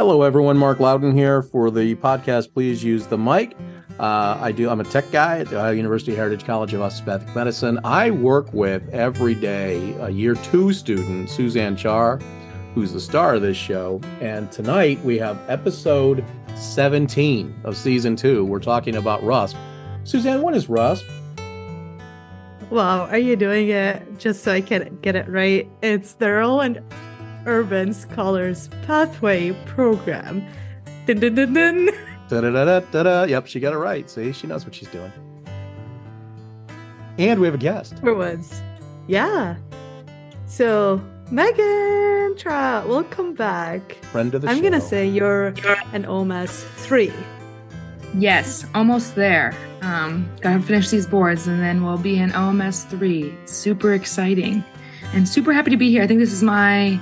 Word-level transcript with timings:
Hello, 0.00 0.22
everyone. 0.22 0.56
Mark 0.56 0.80
Loudin 0.80 1.12
here 1.12 1.42
for 1.42 1.70
the 1.70 1.94
podcast. 1.96 2.54
Please 2.54 2.82
use 2.82 3.06
the 3.06 3.18
mic. 3.18 3.54
Uh, 3.98 4.38
I 4.40 4.50
do. 4.50 4.70
I'm 4.70 4.80
a 4.80 4.84
tech 4.84 5.10
guy 5.12 5.40
at 5.40 5.48
the 5.48 5.58
Ohio 5.58 5.72
University 5.72 6.14
Heritage 6.14 6.46
College 6.46 6.72
of 6.72 6.80
Osteopathic 6.80 7.36
Medicine. 7.36 7.78
I 7.84 8.10
work 8.10 8.50
with 8.54 8.88
every 8.94 9.34
day 9.34 9.92
a 10.00 10.08
year 10.08 10.36
two 10.36 10.72
student, 10.72 11.28
Suzanne 11.28 11.76
Chaar, 11.76 12.22
who's 12.74 12.94
the 12.94 13.00
star 13.00 13.34
of 13.34 13.42
this 13.42 13.58
show. 13.58 14.00
And 14.22 14.50
tonight 14.50 15.04
we 15.04 15.18
have 15.18 15.38
episode 15.50 16.24
17 16.56 17.60
of 17.64 17.76
season 17.76 18.16
two. 18.16 18.46
We're 18.46 18.58
talking 18.58 18.96
about 18.96 19.20
RUSP. 19.20 19.54
Suzanne, 20.04 20.40
what 20.40 20.56
is 20.56 20.66
RUSP? 20.68 21.04
Wow, 22.70 23.04
are 23.04 23.18
you 23.18 23.36
doing 23.36 23.68
it 23.68 24.18
just 24.18 24.44
so 24.44 24.52
I 24.52 24.62
can 24.62 24.98
get 25.02 25.14
it 25.14 25.28
right? 25.28 25.68
It's 25.82 26.16
Rural 26.18 26.62
and 26.62 26.82
Urban 27.46 27.92
Scholars 27.92 28.68
Pathway 28.86 29.52
Program. 29.66 30.44
Dun, 31.06 31.20
dun, 31.20 31.34
dun, 31.34 31.52
dun. 31.54 31.90
Da-da-da-da-da. 32.28 33.24
Yep, 33.24 33.46
she 33.46 33.60
got 33.60 33.72
it 33.72 33.78
right. 33.78 34.08
See, 34.08 34.32
she 34.32 34.46
knows 34.46 34.64
what 34.64 34.74
she's 34.74 34.88
doing. 34.88 35.12
And 37.18 37.40
we 37.40 37.46
have 37.46 37.54
a 37.54 37.58
guest. 37.58 37.98
For 37.98 38.14
once. 38.14 38.60
Yeah. 39.08 39.56
So, 40.46 41.02
Meghan 41.30 42.38
Trout, 42.38 42.88
welcome 42.88 43.34
back. 43.34 43.96
Friend 44.04 44.32
of 44.34 44.42
the 44.42 44.48
I'm 44.48 44.56
show. 44.56 44.60
going 44.62 44.72
to 44.74 44.80
say 44.80 45.08
you're 45.08 45.48
an 45.92 46.04
OMS 46.04 46.64
3. 46.76 47.12
Yes, 48.18 48.64
almost 48.74 49.14
there. 49.14 49.54
Um, 49.82 50.28
gotta 50.40 50.60
finish 50.60 50.90
these 50.90 51.06
boards 51.06 51.46
and 51.46 51.60
then 51.60 51.84
we'll 51.84 51.96
be 51.98 52.18
in 52.18 52.30
OMS 52.30 52.88
3. 52.90 53.32
Super 53.46 53.94
exciting. 53.94 54.64
And 55.14 55.28
super 55.28 55.52
happy 55.52 55.70
to 55.70 55.76
be 55.76 55.90
here. 55.90 56.02
I 56.02 56.06
think 56.06 56.20
this 56.20 56.32
is 56.32 56.42
my 56.42 57.00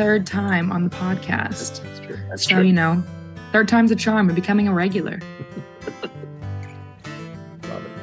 third 0.00 0.26
time 0.26 0.72
on 0.72 0.82
the 0.84 0.88
podcast. 0.88 1.82
That's 1.82 2.00
true. 2.00 2.18
That's 2.30 2.48
so, 2.48 2.60
you 2.60 2.72
know, 2.72 3.02
third 3.52 3.68
time's 3.68 3.90
a 3.90 3.94
charm 3.96 4.30
and 4.30 4.34
becoming 4.34 4.66
a 4.66 4.72
regular. 4.72 5.20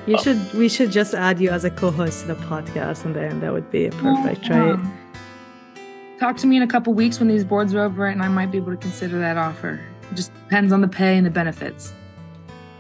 You 0.06 0.16
Oh. 0.16 0.22
should 0.22 0.54
we 0.54 0.70
should 0.70 0.92
just 0.92 1.16
add 1.16 1.40
you 1.42 1.50
as 1.50 1.66
a 1.66 1.72
co-host 1.72 2.22
to 2.22 2.28
the 2.28 2.36
podcast 2.36 3.04
and 3.04 3.16
then 3.16 3.40
that 3.40 3.52
would 3.52 3.70
be 3.72 3.90
perfect, 3.90 4.48
right? 4.48 4.74
Um, 4.74 4.94
talk 6.20 6.38
to 6.38 6.46
me 6.48 6.58
in 6.58 6.62
a 6.62 6.68
couple 6.68 6.94
weeks 6.94 7.18
when 7.20 7.28
these 7.30 7.44
boards 7.44 7.74
are 7.74 7.82
over 7.82 8.06
and 8.06 8.22
I 8.22 8.28
might 8.28 8.52
be 8.52 8.60
able 8.60 8.72
to 8.74 8.78
consider 8.78 9.18
that 9.20 9.36
offer. 9.38 9.82
It 10.12 10.16
just 10.16 10.32
depends 10.44 10.72
on 10.72 10.82
the 10.82 10.88
pay 10.88 11.18
and 11.18 11.26
the 11.26 11.32
benefits. 11.32 11.94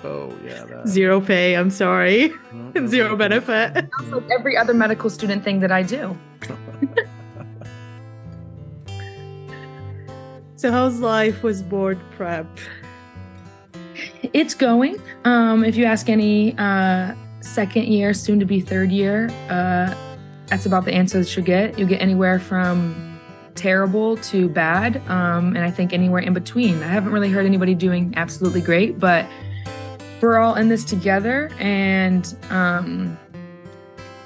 Oh, 0.03 0.31
yeah. 0.45 0.63
That. 0.63 0.87
Zero 0.87 1.19
pay, 1.19 1.55
I'm 1.55 1.71
sorry. 1.71 2.31
Mhm. 2.53 2.87
Zero 2.95 3.15
benefit. 3.15 3.73
Sounds 3.99 4.11
like 4.13 4.29
every 4.39 4.55
other 4.55 4.75
medical 4.75 5.09
student 5.09 5.43
thing 5.43 5.59
that 5.61 5.71
I 5.71 5.81
do. 5.81 6.15
So 10.57 10.71
how's 10.71 10.99
life 10.99 11.43
with 11.43 11.69
board 11.69 11.99
prep? 12.09 12.47
It's 14.33 14.55
going. 14.55 14.99
Um, 15.23 15.63
if 15.63 15.75
you 15.75 15.85
ask 15.85 16.09
any 16.09 16.57
uh, 16.57 17.13
second 17.41 17.85
year, 17.85 18.11
soon 18.15 18.39
to 18.39 18.45
be 18.45 18.59
third 18.59 18.91
year, 18.91 19.29
uh, 19.51 19.93
that's 20.47 20.65
about 20.65 20.85
the 20.85 20.91
answer 20.91 21.19
that 21.19 21.37
you 21.37 21.43
get. 21.43 21.77
You'll 21.77 21.87
get 21.87 22.01
anywhere 22.01 22.39
from 22.39 23.19
terrible 23.53 24.17
to 24.17 24.49
bad, 24.49 24.97
um, 25.07 25.55
and 25.55 25.59
I 25.59 25.69
think 25.69 25.93
anywhere 25.93 26.21
in 26.21 26.33
between. 26.33 26.81
I 26.81 26.87
haven't 26.87 27.11
really 27.11 27.29
heard 27.29 27.45
anybody 27.45 27.75
doing 27.75 28.15
absolutely 28.17 28.61
great, 28.61 28.97
but 28.97 29.27
we're 30.21 30.39
all 30.39 30.55
in 30.55 30.69
this 30.69 30.83
together, 30.83 31.51
and 31.59 32.35
um, 32.49 33.15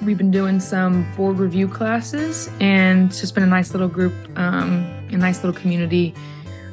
we've 0.00 0.16
been 0.16 0.30
doing 0.30 0.60
some 0.60 1.06
board 1.14 1.38
review 1.38 1.68
classes, 1.68 2.48
and 2.58 3.10
it's 3.10 3.20
just 3.20 3.34
been 3.34 3.44
a 3.44 3.46
nice 3.46 3.72
little 3.72 3.88
group, 3.88 4.14
um, 4.36 5.01
a 5.12 5.18
nice 5.18 5.44
little 5.44 5.58
community 5.58 6.14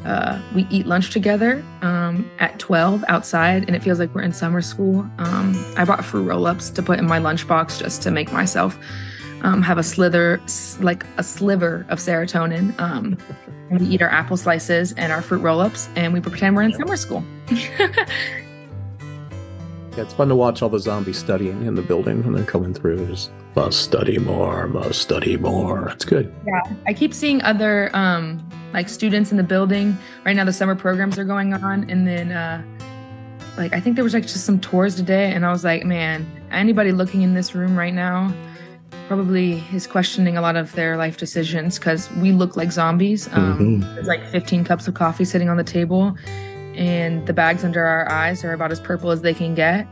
uh, 0.05 0.39
we 0.55 0.65
eat 0.69 0.85
lunch 0.85 1.11
together 1.11 1.63
um, 1.81 2.29
at 2.39 2.57
12 2.59 3.03
outside, 3.07 3.63
and 3.67 3.75
it 3.75 3.83
feels 3.83 3.99
like 3.99 4.13
we're 4.15 4.21
in 4.21 4.31
summer 4.31 4.61
school. 4.61 4.99
Um, 5.17 5.73
I 5.77 5.83
bought 5.83 6.05
fruit 6.05 6.23
roll 6.23 6.47
ups 6.47 6.69
to 6.71 6.81
put 6.81 6.99
in 6.99 7.05
my 7.05 7.19
lunchbox 7.19 7.80
just 7.80 8.02
to 8.03 8.11
make 8.11 8.31
myself 8.31 8.77
um, 9.41 9.61
have 9.61 9.77
a 9.77 9.83
slither, 9.83 10.41
like 10.80 11.05
a 11.17 11.23
sliver 11.23 11.86
of 11.89 11.99
serotonin. 11.99 12.80
Um, 12.80 13.17
we 13.71 13.86
eat 13.87 14.02
our 14.02 14.09
apple 14.09 14.37
slices 14.37 14.93
and 14.93 15.11
our 15.11 15.21
fruit 15.21 15.39
roll 15.39 15.59
ups, 15.59 15.89
and 15.95 16.14
we 16.14 16.21
pretend 16.21 16.55
we're 16.55 16.64
in 16.64 16.73
summer 16.73 16.95
school. 16.95 17.23
Yeah, 19.95 20.04
it's 20.04 20.14
fun 20.14 20.30
to 20.30 20.36
watch 20.36 20.61
all 20.61 20.70
the 20.70 20.80
zombies 20.80 21.17
studying 21.17 21.66
in 21.66 21.76
the 21.76 21.82
building 21.82 22.23
when 22.23 22.33
they're 22.33 22.45
coming 22.45 22.73
through. 22.73 23.08
Just 23.08 23.32
must 23.55 23.82
study 23.82 24.17
more, 24.17 24.67
must 24.67 25.02
study 25.02 25.36
more. 25.38 25.89
It's 25.89 26.05
good. 26.05 26.33
Yeah, 26.45 26.61
I 26.88 26.94
keep 26.94 27.14
seeing 27.14 27.42
other 27.42 27.89
um 27.94 28.48
like 28.73 28.88
students 28.88 29.32
in 29.32 29.38
the 29.38 29.44
building. 29.44 29.98
Right 30.26 30.36
now 30.36 30.45
the 30.45 30.54
summer 30.54 30.76
programs 30.76 31.17
are 31.17 31.26
going 31.26 31.54
on 31.54 31.89
and 31.89 32.08
then 32.08 32.32
uh 32.32 32.64
like 33.58 33.73
I 33.73 33.80
think 33.80 33.95
there 33.95 34.04
was 34.04 34.14
like 34.14 34.23
just 34.23 34.45
some 34.45 34.60
tours 34.60 34.95
today 34.95 35.33
and 35.33 35.45
I 35.45 35.52
was 35.52 35.64
like, 35.64 35.83
man, 35.83 36.26
anybody 36.52 36.92
looking 36.92 37.23
in 37.23 37.33
this 37.33 37.56
room 37.56 37.77
right 37.77 37.94
now 37.94 38.33
probably 39.08 39.64
is 39.73 39.88
questioning 39.88 40.38
a 40.38 40.42
lot 40.42 40.56
of 40.56 40.71
their 40.73 40.95
life 40.95 41.17
decisions 41.17 41.80
cuz 41.80 42.11
we 42.17 42.32
look 42.32 42.56
like 42.56 42.71
zombies. 42.71 43.27
Um 43.33 43.80
there's 43.95 44.08
like 44.08 44.23
15 44.27 44.64
cups 44.64 44.88
of 44.88 44.94
coffee 44.94 45.26
sitting 45.26 45.50
on 45.50 45.58
the 45.58 45.64
table 45.64 46.16
and 46.79 47.27
the 47.27 47.33
bags 47.33 47.63
under 47.63 47.85
our 47.85 48.09
eyes 48.09 48.43
are 48.43 48.53
about 48.53 48.71
as 48.71 48.79
purple 48.79 49.11
as 49.11 49.21
they 49.21 49.33
can 49.33 49.53
get. 49.53 49.85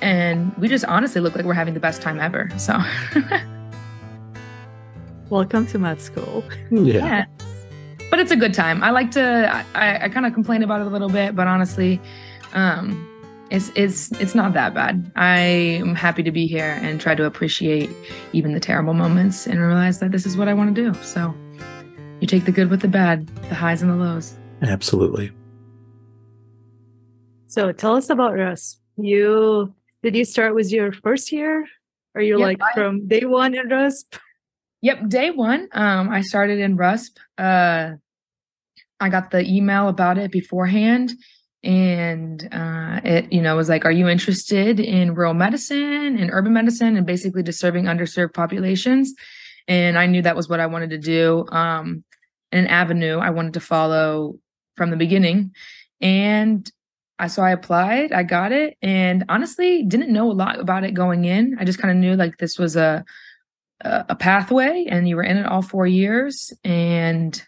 And 0.00 0.56
we 0.56 0.68
just 0.68 0.86
honestly 0.86 1.20
look 1.20 1.34
like 1.34 1.44
we're 1.44 1.52
having 1.52 1.74
the 1.74 1.80
best 1.80 2.00
time 2.00 2.18
ever. 2.18 2.48
So 2.56 2.78
Welcome 5.28 5.66
to 5.68 5.78
med 5.78 6.00
school. 6.00 6.42
Yeah. 6.70 6.94
yeah 6.94 7.24
but 8.10 8.18
it's 8.18 8.32
a 8.32 8.36
good 8.36 8.52
time 8.52 8.82
i 8.82 8.90
like 8.90 9.12
to 9.12 9.64
i, 9.76 10.04
I 10.04 10.08
kind 10.08 10.26
of 10.26 10.34
complain 10.34 10.64
about 10.64 10.80
it 10.80 10.88
a 10.88 10.90
little 10.90 11.08
bit 11.08 11.36
but 11.36 11.46
honestly 11.46 12.00
um 12.54 13.06
it's 13.52 13.70
it's 13.76 14.10
it's 14.12 14.34
not 14.34 14.52
that 14.54 14.74
bad 14.74 15.12
i 15.14 15.38
am 15.38 15.94
happy 15.94 16.24
to 16.24 16.32
be 16.32 16.48
here 16.48 16.80
and 16.82 17.00
try 17.00 17.14
to 17.14 17.24
appreciate 17.24 17.88
even 18.32 18.52
the 18.52 18.58
terrible 18.58 18.94
moments 18.94 19.46
and 19.46 19.60
realize 19.60 20.00
that 20.00 20.10
this 20.10 20.26
is 20.26 20.36
what 20.36 20.48
i 20.48 20.54
want 20.54 20.74
to 20.74 20.82
do 20.82 20.92
so 21.04 21.32
you 22.20 22.26
take 22.26 22.44
the 22.46 22.52
good 22.52 22.68
with 22.68 22.80
the 22.80 22.88
bad 22.88 23.28
the 23.48 23.54
highs 23.54 23.80
and 23.80 23.92
the 23.92 23.96
lows 23.96 24.34
Absolutely. 24.62 25.32
So 27.50 27.72
tell 27.72 27.96
us 27.96 28.10
about 28.10 28.34
RUSP. 28.34 28.76
You 28.96 29.74
did 30.04 30.14
you 30.14 30.24
start 30.24 30.54
with 30.54 30.70
your 30.70 30.92
first 30.92 31.32
year? 31.32 31.66
Are 32.14 32.22
you 32.22 32.38
Yep, 32.38 32.46
like 32.46 32.58
I- 32.62 32.74
from 32.74 33.08
day 33.08 33.24
one 33.24 33.54
in 33.54 33.68
RUSP? 33.68 34.18
Yep, 34.82 35.08
day 35.08 35.30
one. 35.32 35.68
Um, 35.72 36.10
I 36.10 36.20
started 36.20 36.60
in 36.60 36.76
RUSP. 36.76 37.18
Uh, 37.36 37.96
I 39.00 39.08
got 39.08 39.32
the 39.32 39.44
email 39.44 39.88
about 39.88 40.16
it 40.16 40.30
beforehand, 40.30 41.10
and 41.64 42.48
uh, 42.52 43.00
it, 43.04 43.32
you 43.32 43.42
know, 43.42 43.56
was 43.56 43.68
like, 43.68 43.84
"Are 43.84 43.90
you 43.90 44.08
interested 44.08 44.78
in 44.78 45.16
rural 45.16 45.34
medicine 45.34 46.16
and 46.18 46.30
urban 46.32 46.52
medicine, 46.52 46.96
and 46.96 47.04
basically 47.04 47.42
just 47.42 47.58
serving 47.58 47.86
underserved 47.86 48.32
populations?" 48.32 49.12
And 49.66 49.98
I 49.98 50.06
knew 50.06 50.22
that 50.22 50.36
was 50.36 50.48
what 50.48 50.60
I 50.60 50.66
wanted 50.66 50.90
to 50.90 50.98
do. 50.98 51.46
Um, 51.50 52.04
an 52.52 52.68
avenue 52.68 53.18
I 53.18 53.30
wanted 53.30 53.54
to 53.54 53.60
follow 53.60 54.38
from 54.76 54.90
the 54.90 54.96
beginning, 54.96 55.52
and 56.00 56.70
I 57.20 57.26
so 57.28 57.42
I 57.42 57.50
applied. 57.50 58.12
I 58.12 58.22
got 58.22 58.50
it, 58.52 58.76
and 58.82 59.24
honestly, 59.28 59.84
didn't 59.84 60.12
know 60.12 60.30
a 60.30 60.32
lot 60.32 60.58
about 60.58 60.84
it 60.84 60.94
going 60.94 61.24
in. 61.24 61.56
I 61.60 61.64
just 61.64 61.78
kind 61.78 61.92
of 61.92 61.96
knew 61.96 62.16
like 62.16 62.38
this 62.38 62.58
was 62.58 62.76
a 62.76 63.04
a 63.82 64.14
pathway 64.14 64.86
and 64.90 65.08
you 65.08 65.16
were 65.16 65.22
in 65.22 65.38
it 65.38 65.46
all 65.46 65.62
four 65.62 65.86
years 65.86 66.52
and 66.64 67.42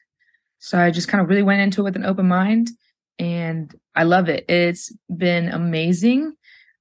so 0.59 0.79
i 0.79 0.91
just 0.91 1.09
kind 1.09 1.21
of 1.21 1.29
really 1.29 1.43
went 1.43 1.61
into 1.61 1.83
it 1.83 1.85
with 1.85 1.97
an 1.97 2.07
open 2.07 2.27
mind 2.27 2.71
and 3.19 3.75
i 3.95 4.03
love 4.03 4.29
it 4.29 4.45
it's 4.49 4.93
been 5.17 5.49
amazing 5.49 6.33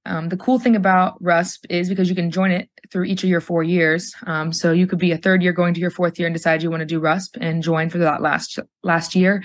um, 0.04 0.30
the 0.30 0.36
cool 0.36 0.58
thing 0.58 0.74
about 0.74 1.22
rusp 1.22 1.64
is 1.68 1.88
because 1.88 2.08
you 2.08 2.14
can 2.14 2.30
join 2.30 2.50
it 2.50 2.68
through 2.90 3.04
each 3.04 3.22
of 3.22 3.28
your 3.28 3.40
four 3.40 3.62
years 3.62 4.14
um, 4.26 4.52
so 4.52 4.72
you 4.72 4.86
could 4.86 4.98
be 4.98 5.12
a 5.12 5.18
third 5.18 5.42
year 5.42 5.52
going 5.52 5.74
to 5.74 5.80
your 5.80 5.90
fourth 5.90 6.18
year 6.18 6.26
and 6.26 6.34
decide 6.34 6.62
you 6.62 6.70
want 6.70 6.80
to 6.80 6.86
do 6.86 6.98
rusp 6.98 7.36
and 7.40 7.62
join 7.62 7.90
for 7.90 7.98
that 7.98 8.22
last 8.22 8.58
last 8.82 9.14
year 9.14 9.44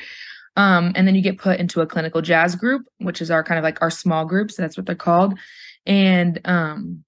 um, 0.57 0.91
and 0.95 1.07
then 1.07 1.15
you 1.15 1.21
get 1.21 1.37
put 1.37 1.59
into 1.59 1.79
a 1.79 1.87
clinical 1.87 2.21
jazz 2.21 2.55
group 2.55 2.81
which 2.97 3.21
is 3.21 3.31
our 3.31 3.43
kind 3.43 3.57
of 3.57 3.63
like 3.63 3.81
our 3.81 3.91
small 3.91 4.25
groups 4.25 4.55
that's 4.55 4.75
what 4.75 4.85
they're 4.85 4.95
called. 4.95 5.37
And 5.85 6.41
um, 6.43 7.05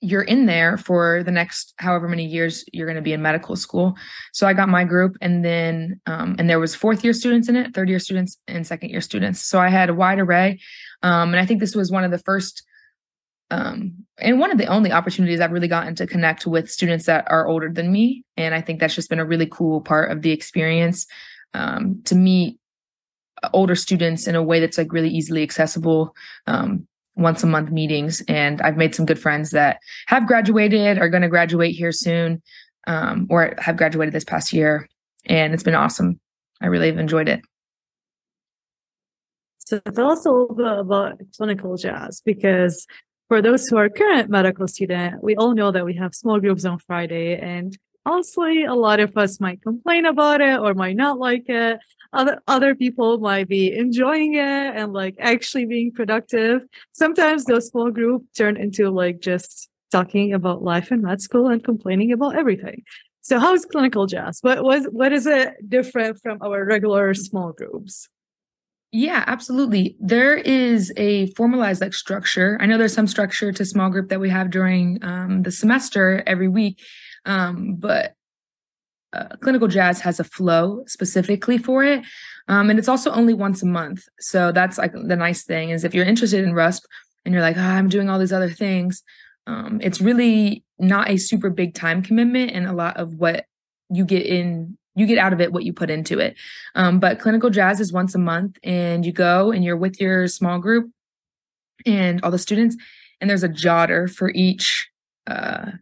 you're 0.00 0.22
in 0.22 0.46
there 0.46 0.76
for 0.76 1.22
the 1.22 1.30
next 1.30 1.72
however 1.78 2.08
many 2.08 2.26
years 2.26 2.64
you're 2.72 2.86
going 2.86 2.96
to 2.96 3.02
be 3.02 3.12
in 3.12 3.22
medical 3.22 3.56
school. 3.56 3.94
So 4.32 4.46
i 4.46 4.52
got 4.52 4.68
my 4.68 4.84
group 4.84 5.16
and 5.20 5.44
then 5.44 6.00
um, 6.06 6.36
and 6.38 6.50
there 6.50 6.60
was 6.60 6.74
fourth 6.74 7.04
year 7.04 7.12
students 7.12 7.48
in 7.48 7.56
it 7.56 7.74
third 7.74 7.88
year 7.88 7.98
students 7.98 8.38
and 8.48 8.66
second 8.66 8.90
year 8.90 9.00
students. 9.00 9.40
So 9.40 9.60
i 9.60 9.68
had 9.68 9.88
a 9.90 9.94
wide 9.94 10.18
array 10.18 10.58
um, 11.02 11.30
and 11.30 11.40
i 11.40 11.46
think 11.46 11.60
this 11.60 11.76
was 11.76 11.92
one 11.92 12.04
of 12.04 12.10
the 12.10 12.18
first 12.18 12.64
um, 13.50 14.06
and 14.18 14.40
one 14.40 14.50
of 14.50 14.58
the 14.58 14.66
only 14.66 14.90
opportunities 14.90 15.40
i've 15.40 15.52
really 15.52 15.68
gotten 15.68 15.94
to 15.94 16.06
connect 16.06 16.46
with 16.46 16.70
students 16.70 17.06
that 17.06 17.26
are 17.28 17.46
older 17.46 17.70
than 17.70 17.92
me. 17.92 18.24
And 18.36 18.54
i 18.54 18.60
think 18.60 18.80
that's 18.80 18.94
just 18.94 19.10
been 19.10 19.20
a 19.20 19.24
really 19.24 19.46
cool 19.46 19.80
part 19.80 20.10
of 20.10 20.22
the 20.22 20.32
experience 20.32 21.06
um, 21.54 22.02
to 22.04 22.14
meet 22.14 22.58
older 23.52 23.74
students 23.74 24.26
in 24.26 24.34
a 24.34 24.42
way 24.42 24.60
that's 24.60 24.78
like 24.78 24.92
really 24.92 25.08
easily 25.08 25.42
accessible 25.42 26.14
um, 26.46 26.86
once 27.16 27.42
a 27.42 27.46
month 27.46 27.70
meetings. 27.70 28.22
And 28.28 28.60
i've 28.62 28.76
made 28.76 28.94
some 28.94 29.06
good 29.06 29.18
friends 29.18 29.50
that 29.50 29.78
have 30.06 30.26
graduated 30.26 30.98
are 30.98 31.08
going 31.08 31.22
to 31.22 31.28
graduate 31.28 31.74
here 31.74 31.92
soon 31.92 32.42
um, 32.86 33.26
or 33.30 33.54
have 33.58 33.76
graduated 33.76 34.14
this 34.14 34.24
past 34.24 34.52
year. 34.52 34.88
And 35.26 35.54
it's 35.54 35.62
been 35.62 35.74
awesome. 35.74 36.20
I 36.60 36.66
really 36.66 36.88
have 36.88 36.98
enjoyed 36.98 37.28
it. 37.28 37.42
So 39.58 39.80
tell 39.80 40.10
us 40.10 40.26
a 40.26 40.30
little 40.30 40.54
bit 40.54 40.66
about 40.66 41.20
clinical 41.36 41.76
jazz 41.76 42.20
because 42.24 42.86
for 43.28 43.40
those 43.40 43.66
who 43.66 43.78
are 43.78 43.88
current 43.88 44.28
medical 44.28 44.68
student, 44.68 45.22
we 45.22 45.34
all 45.36 45.54
know 45.54 45.72
that 45.72 45.86
we 45.86 45.94
have 45.96 46.14
small 46.14 46.38
groups 46.38 46.66
on 46.66 46.78
Friday 46.78 47.38
and 47.38 47.76
honestly, 48.06 48.64
a 48.64 48.74
lot 48.74 49.00
of 49.00 49.16
us 49.16 49.40
might 49.40 49.62
complain 49.62 50.06
about 50.06 50.40
it 50.40 50.58
or 50.58 50.74
might 50.74 50.96
not 50.96 51.18
like 51.18 51.48
it. 51.48 51.78
Other 52.12 52.40
other 52.46 52.74
people 52.74 53.18
might 53.18 53.48
be 53.48 53.74
enjoying 53.74 54.34
it 54.34 54.40
and 54.76 54.92
like 54.92 55.16
actually 55.18 55.66
being 55.66 55.92
productive. 55.92 56.62
Sometimes 56.92 57.44
those 57.44 57.68
small 57.68 57.90
group 57.90 58.24
turn 58.36 58.56
into 58.56 58.90
like 58.90 59.20
just 59.20 59.68
talking 59.90 60.32
about 60.32 60.62
life 60.62 60.92
in 60.92 61.02
med 61.02 61.20
school 61.20 61.48
and 61.48 61.62
complaining 61.62 62.12
about 62.12 62.36
everything. 62.36 62.82
So 63.22 63.38
how 63.38 63.54
is 63.54 63.64
clinical 63.64 64.06
jazz? 64.06 64.38
What 64.42 64.62
was 64.62 64.84
what 64.90 65.12
is 65.12 65.26
it 65.26 65.68
different 65.68 66.20
from 66.22 66.38
our 66.42 66.64
regular 66.64 67.14
small 67.14 67.52
groups? 67.52 68.08
Yeah, 68.92 69.24
absolutely. 69.26 69.96
There 69.98 70.36
is 70.36 70.92
a 70.96 71.26
formalized 71.32 71.80
like 71.80 71.94
structure. 71.94 72.56
I 72.60 72.66
know 72.66 72.78
there's 72.78 72.94
some 72.94 73.08
structure 73.08 73.50
to 73.50 73.64
small 73.64 73.90
group 73.90 74.08
that 74.10 74.20
we 74.20 74.30
have 74.30 74.52
during 74.52 75.02
um, 75.02 75.42
the 75.42 75.50
semester 75.50 76.22
every 76.28 76.46
week, 76.46 76.80
um, 77.24 77.76
but 77.76 78.14
uh, 79.12 79.36
clinical 79.40 79.68
jazz 79.68 80.00
has 80.00 80.18
a 80.18 80.24
flow 80.24 80.82
specifically 80.86 81.58
for 81.58 81.84
it, 81.84 82.02
um, 82.48 82.70
and 82.70 82.78
it's 82.78 82.88
also 82.88 83.10
only 83.12 83.34
once 83.34 83.62
a 83.62 83.66
month. 83.66 84.04
So 84.20 84.52
that's 84.52 84.78
like 84.78 84.92
the 84.92 85.16
nice 85.16 85.44
thing 85.44 85.70
is 85.70 85.84
if 85.84 85.94
you're 85.94 86.04
interested 86.04 86.44
in 86.44 86.52
RUSP 86.52 86.82
and 87.24 87.32
you're 87.32 87.42
like, 87.42 87.56
oh, 87.56 87.60
I'm 87.60 87.88
doing 87.88 88.10
all 88.10 88.18
these 88.18 88.32
other 88.32 88.50
things, 88.50 89.02
um, 89.46 89.80
it's 89.82 90.00
really 90.00 90.64
not 90.78 91.10
a 91.10 91.16
super 91.16 91.50
big 91.50 91.74
time 91.74 92.02
commitment, 92.02 92.50
and 92.52 92.66
a 92.66 92.72
lot 92.72 92.96
of 92.96 93.14
what 93.14 93.46
you 93.90 94.04
get 94.04 94.26
in 94.26 94.76
you 94.96 95.06
get 95.06 95.18
out 95.18 95.32
of 95.32 95.40
it 95.40 95.52
what 95.52 95.64
you 95.64 95.72
put 95.72 95.90
into 95.90 96.18
it. 96.20 96.36
Um, 96.74 97.00
but 97.00 97.18
clinical 97.18 97.50
jazz 97.50 97.80
is 97.80 97.92
once 97.92 98.14
a 98.14 98.18
month, 98.18 98.58
and 98.62 99.04
you 99.04 99.12
go 99.12 99.52
and 99.52 99.64
you're 99.64 99.76
with 99.76 100.00
your 100.00 100.28
small 100.28 100.58
group 100.58 100.90
and 101.86 102.22
all 102.22 102.30
the 102.30 102.38
students, 102.38 102.76
and 103.20 103.28
there's 103.28 103.44
a 103.44 103.48
jotter 103.48 104.12
for 104.12 104.30
each 104.30 104.88
uh, 105.26 105.72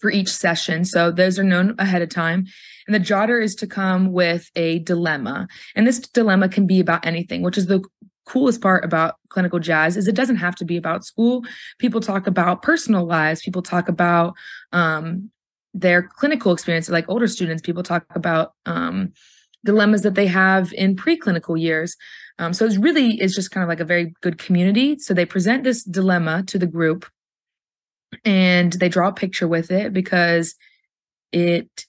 for 0.00 0.10
each 0.10 0.28
session. 0.28 0.84
So 0.84 1.10
those 1.10 1.38
are 1.38 1.44
known 1.44 1.74
ahead 1.78 2.02
of 2.02 2.08
time. 2.08 2.46
And 2.86 2.94
the 2.94 3.00
jotter 3.00 3.42
is 3.42 3.54
to 3.56 3.66
come 3.66 4.12
with 4.12 4.50
a 4.56 4.80
dilemma. 4.80 5.48
And 5.74 5.86
this 5.86 5.98
dilemma 5.98 6.48
can 6.48 6.66
be 6.66 6.80
about 6.80 7.06
anything, 7.06 7.42
which 7.42 7.58
is 7.58 7.66
the 7.66 7.82
coolest 8.26 8.60
part 8.60 8.84
about 8.84 9.16
clinical 9.30 9.58
jazz 9.58 9.96
is 9.96 10.06
it 10.06 10.14
doesn't 10.14 10.36
have 10.36 10.54
to 10.56 10.64
be 10.64 10.76
about 10.76 11.04
school. 11.04 11.44
People 11.78 12.00
talk 12.00 12.26
about 12.26 12.62
personal 12.62 13.06
lives. 13.06 13.40
People 13.40 13.62
talk 13.62 13.88
about 13.88 14.34
um, 14.72 15.30
their 15.74 16.02
clinical 16.02 16.52
experience 16.52 16.88
like 16.88 17.08
older 17.08 17.28
students 17.28 17.62
people 17.62 17.82
talk 17.82 18.04
about 18.14 18.52
um, 18.66 19.12
dilemmas 19.64 20.02
that 20.02 20.14
they 20.14 20.26
have 20.26 20.72
in 20.72 20.96
preclinical 20.96 21.60
years 21.60 21.96
um, 22.38 22.52
so 22.52 22.64
it's 22.64 22.76
really 22.76 23.20
is 23.20 23.34
just 23.34 23.50
kind 23.50 23.62
of 23.62 23.68
like 23.68 23.80
a 23.80 23.84
very 23.84 24.14
good 24.20 24.38
community 24.38 24.98
so 24.98 25.12
they 25.12 25.26
present 25.26 25.64
this 25.64 25.84
dilemma 25.84 26.42
to 26.44 26.58
the 26.58 26.66
group 26.66 27.06
and 28.24 28.72
they 28.74 28.88
draw 28.88 29.08
a 29.08 29.12
picture 29.12 29.48
with 29.48 29.70
it 29.70 29.92
because 29.92 30.54
it 31.32 31.86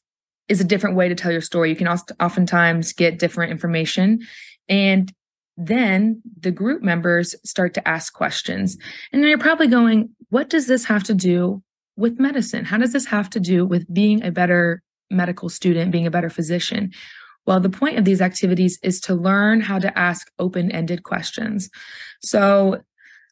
is 0.48 0.60
a 0.60 0.66
different 0.66 0.96
way 0.96 1.08
to 1.08 1.16
tell 1.16 1.32
your 1.32 1.42
story 1.42 1.70
you 1.70 1.76
can 1.76 1.88
oftentimes 1.88 2.94
get 2.94 3.20
different 3.20 3.52
information 3.52 4.20
and 4.68 5.14
then 5.58 6.22
the 6.40 6.52
group 6.52 6.82
members 6.82 7.36
start 7.44 7.74
to 7.74 7.88
ask 7.88 8.14
questions 8.14 8.78
and 9.12 9.24
you're 9.24 9.38
probably 9.38 9.68
going 9.68 10.10
what 10.30 10.50
does 10.50 10.68
this 10.68 10.86
have 10.86 11.04
to 11.04 11.14
do 11.14 11.62
with 12.00 12.20
medicine? 12.20 12.66
How 12.66 12.78
does 12.78 12.94
this 12.94 13.06
have 13.06 13.30
to 13.32 13.40
do 13.40 13.66
with 13.66 13.94
being 13.94 14.24
a 14.24 14.32
better 14.32 14.82
medical 15.12 15.50
student, 15.50 15.92
being 15.92 16.08
a 16.08 16.12
better 16.12 16.30
physician? 16.30 16.94
Well, 17.46 17.60
the 17.60 17.70
point 17.70 17.98
of 17.98 18.06
these 18.06 18.22
activities 18.22 18.80
is 18.82 19.02
to 19.02 19.16
learn 19.16 19.60
how 19.60 19.80
to 19.80 20.00
ask 20.00 20.32
open 20.40 20.72
ended 20.72 21.04
questions. 21.04 21.70
So 22.22 22.82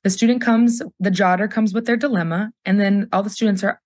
the 0.04 0.10
student 0.10 0.42
comes, 0.42 0.82
the 1.00 1.12
jotter 1.12 1.50
comes 1.50 1.74
with 1.74 1.86
their 1.86 1.98
dilemma, 1.98 2.52
and 2.66 2.80
then 2.80 3.08
all 3.12 3.24
the 3.24 3.30
students 3.30 3.64
are 3.64 3.82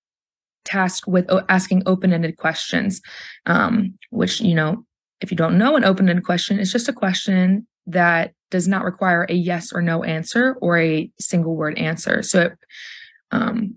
tasked 0.66 1.08
with 1.08 1.30
asking 1.50 1.84
open 1.86 2.14
ended 2.14 2.38
questions, 2.38 3.02
um, 3.46 3.98
which, 4.10 4.42
you 4.42 4.54
know, 4.54 4.86
if 5.22 5.32
you 5.32 5.38
don't 5.38 5.58
know 5.58 5.76
an 5.76 5.84
open 5.84 6.10
ended 6.10 6.26
question, 6.26 6.60
it's 6.60 6.72
just 6.72 6.90
a 6.90 6.94
question 6.94 7.68
that 7.88 8.34
does 8.50 8.68
not 8.68 8.84
require 8.84 9.26
a 9.30 9.34
yes 9.34 9.72
or 9.72 9.82
no 9.82 10.04
answer 10.04 10.56
or 10.62 10.78
a 10.78 11.10
single 11.20 11.56
word 11.56 11.78
answer. 11.78 12.22
So 12.22 12.42
it, 12.42 12.58
um, 13.32 13.76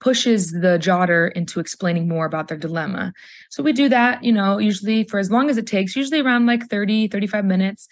pushes 0.00 0.52
the 0.52 0.78
jotter 0.80 1.30
into 1.32 1.60
explaining 1.60 2.08
more 2.08 2.24
about 2.24 2.48
their 2.48 2.56
dilemma. 2.56 3.12
So 3.50 3.62
we 3.62 3.72
do 3.72 3.88
that, 3.90 4.24
you 4.24 4.32
know, 4.32 4.58
usually 4.58 5.04
for 5.04 5.18
as 5.18 5.30
long 5.30 5.50
as 5.50 5.58
it 5.58 5.66
takes, 5.66 5.94
usually 5.94 6.20
around 6.20 6.46
like 6.46 6.68
30, 6.68 7.08
35 7.08 7.44
minutes. 7.44 7.86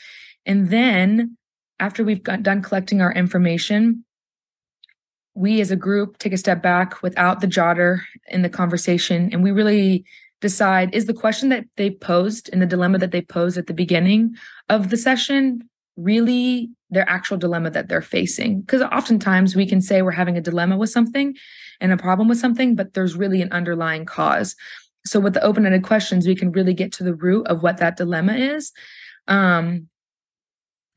And 0.47 0.71
then 0.71 1.37
after 1.81 2.05
we've 2.05 2.23
got 2.23 2.43
done 2.43 2.63
collecting 2.63 3.01
our 3.01 3.13
information, 3.13 4.05
we 5.35 5.61
as 5.61 5.71
a 5.71 5.77
group 5.77 6.19
take 6.19 6.33
a 6.33 6.39
step 6.39 6.63
back 6.63 7.03
without 7.03 7.41
the 7.41 7.47
jotter 7.47 8.01
in 8.29 8.43
the 8.43 8.49
conversation 8.49 9.31
and 9.33 9.43
we 9.43 9.53
really 9.53 10.05
decide 10.41 10.93
is 10.95 11.07
the 11.07 11.15
question 11.15 11.49
that 11.49 11.65
they 11.77 11.91
posed 11.91 12.49
and 12.53 12.61
the 12.61 12.67
dilemma 12.67 12.99
that 12.99 13.13
they 13.13 13.23
posed 13.23 13.57
at 13.57 13.67
the 13.67 13.75
beginning 13.75 14.35
of 14.69 14.91
the 14.91 14.97
session 14.97 15.69
really 15.97 16.71
their 16.91 17.09
actual 17.09 17.37
dilemma 17.37 17.71
that 17.71 17.89
they're 17.89 18.03
facing 18.03 18.61
because 18.63 18.83
oftentimes 18.83 19.55
we 19.55 19.67
can 19.67 19.81
say 19.81 20.03
we're 20.03 20.11
having 20.11 20.37
a 20.37 20.41
dilemma 20.41 20.77
with 20.77 20.91
something 20.91 21.37
and 21.81 21.93
a 21.93 21.97
problem 21.97 22.29
with 22.29 22.39
something, 22.39 22.75
but 22.75 22.95
there's 22.95 23.17
really 23.17 23.43
an 23.43 23.53
underlying 23.53 24.05
cause. 24.05 24.57
So 25.07 25.21
with 25.21 25.35
the 25.35 25.43
open-ended 25.43 25.85
questions, 25.85 26.27
we 26.27 26.35
can 26.35 26.53
really 26.53 26.75
get 26.75 26.93
to 26.95 27.05
the 27.05 27.15
root 27.15 27.47
of 27.47 27.63
what 27.63 27.79
that 27.79 27.97
dilemma 27.97 28.35
is. 28.35 28.73
Um, 29.27 29.89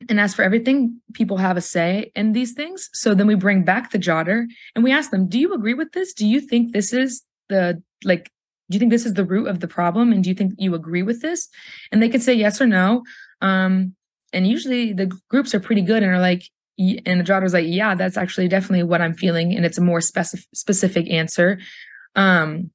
and 0.08 0.20
as 0.20 0.34
for 0.34 0.42
everything, 0.42 1.00
people 1.12 1.36
have 1.36 1.56
a 1.56 1.60
say 1.60 2.10
in 2.14 2.32
these 2.32 2.52
things. 2.52 2.88
So 2.92 3.14
then 3.14 3.26
we 3.26 3.34
bring 3.34 3.64
back 3.64 3.90
the 3.90 3.98
jotter 3.98 4.46
and 4.74 4.84
we 4.84 4.92
ask 4.92 5.10
them, 5.10 5.28
do 5.28 5.38
you 5.38 5.54
agree 5.54 5.74
with 5.74 5.92
this? 5.92 6.12
Do 6.12 6.26
you 6.26 6.40
think 6.40 6.72
this 6.72 6.92
is 6.92 7.22
the 7.48 7.82
like 8.04 8.30
do 8.70 8.76
you 8.76 8.78
think 8.78 8.90
this 8.90 9.04
is 9.04 9.14
the 9.14 9.24
root 9.24 9.48
of 9.48 9.60
the 9.60 9.68
problem 9.68 10.12
and 10.12 10.24
do 10.24 10.30
you 10.30 10.34
think 10.34 10.54
you 10.56 10.74
agree 10.74 11.02
with 11.02 11.20
this 11.20 11.48
and 11.90 12.02
they 12.02 12.08
can 12.08 12.22
say 12.22 12.32
yes 12.32 12.58
or 12.58 12.66
no 12.66 13.02
um, 13.42 13.94
and 14.32 14.46
usually 14.46 14.94
the 14.94 15.12
groups 15.28 15.54
are 15.54 15.60
pretty 15.60 15.82
good 15.82 16.02
and 16.02 16.10
are 16.10 16.20
like 16.20 16.44
and 16.78 17.20
the 17.20 17.24
jotter's 17.24 17.52
like, 17.52 17.66
yeah, 17.68 17.94
that's 17.94 18.16
actually 18.16 18.48
definitely 18.48 18.82
what 18.82 19.00
I'm 19.00 19.14
feeling. 19.14 19.54
And 19.54 19.64
it's 19.64 19.78
a 19.78 19.82
more 19.82 20.00
specific 20.00 20.46
specific 20.54 21.10
answer. 21.10 21.58
Um, 22.16 22.70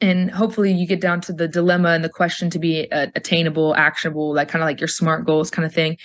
and 0.00 0.30
hopefully 0.30 0.72
you 0.72 0.86
get 0.86 1.00
down 1.00 1.20
to 1.22 1.32
the 1.32 1.48
dilemma 1.48 1.90
and 1.90 2.04
the 2.04 2.08
question 2.08 2.50
to 2.50 2.58
be 2.58 2.90
uh, 2.92 3.08
attainable, 3.14 3.74
actionable, 3.74 4.32
like 4.32 4.48
kind 4.48 4.62
of 4.62 4.66
like 4.66 4.80
your 4.80 4.88
smart 4.88 5.26
goals 5.26 5.50
kind 5.50 5.66
of 5.66 5.74
thing. 5.74 5.96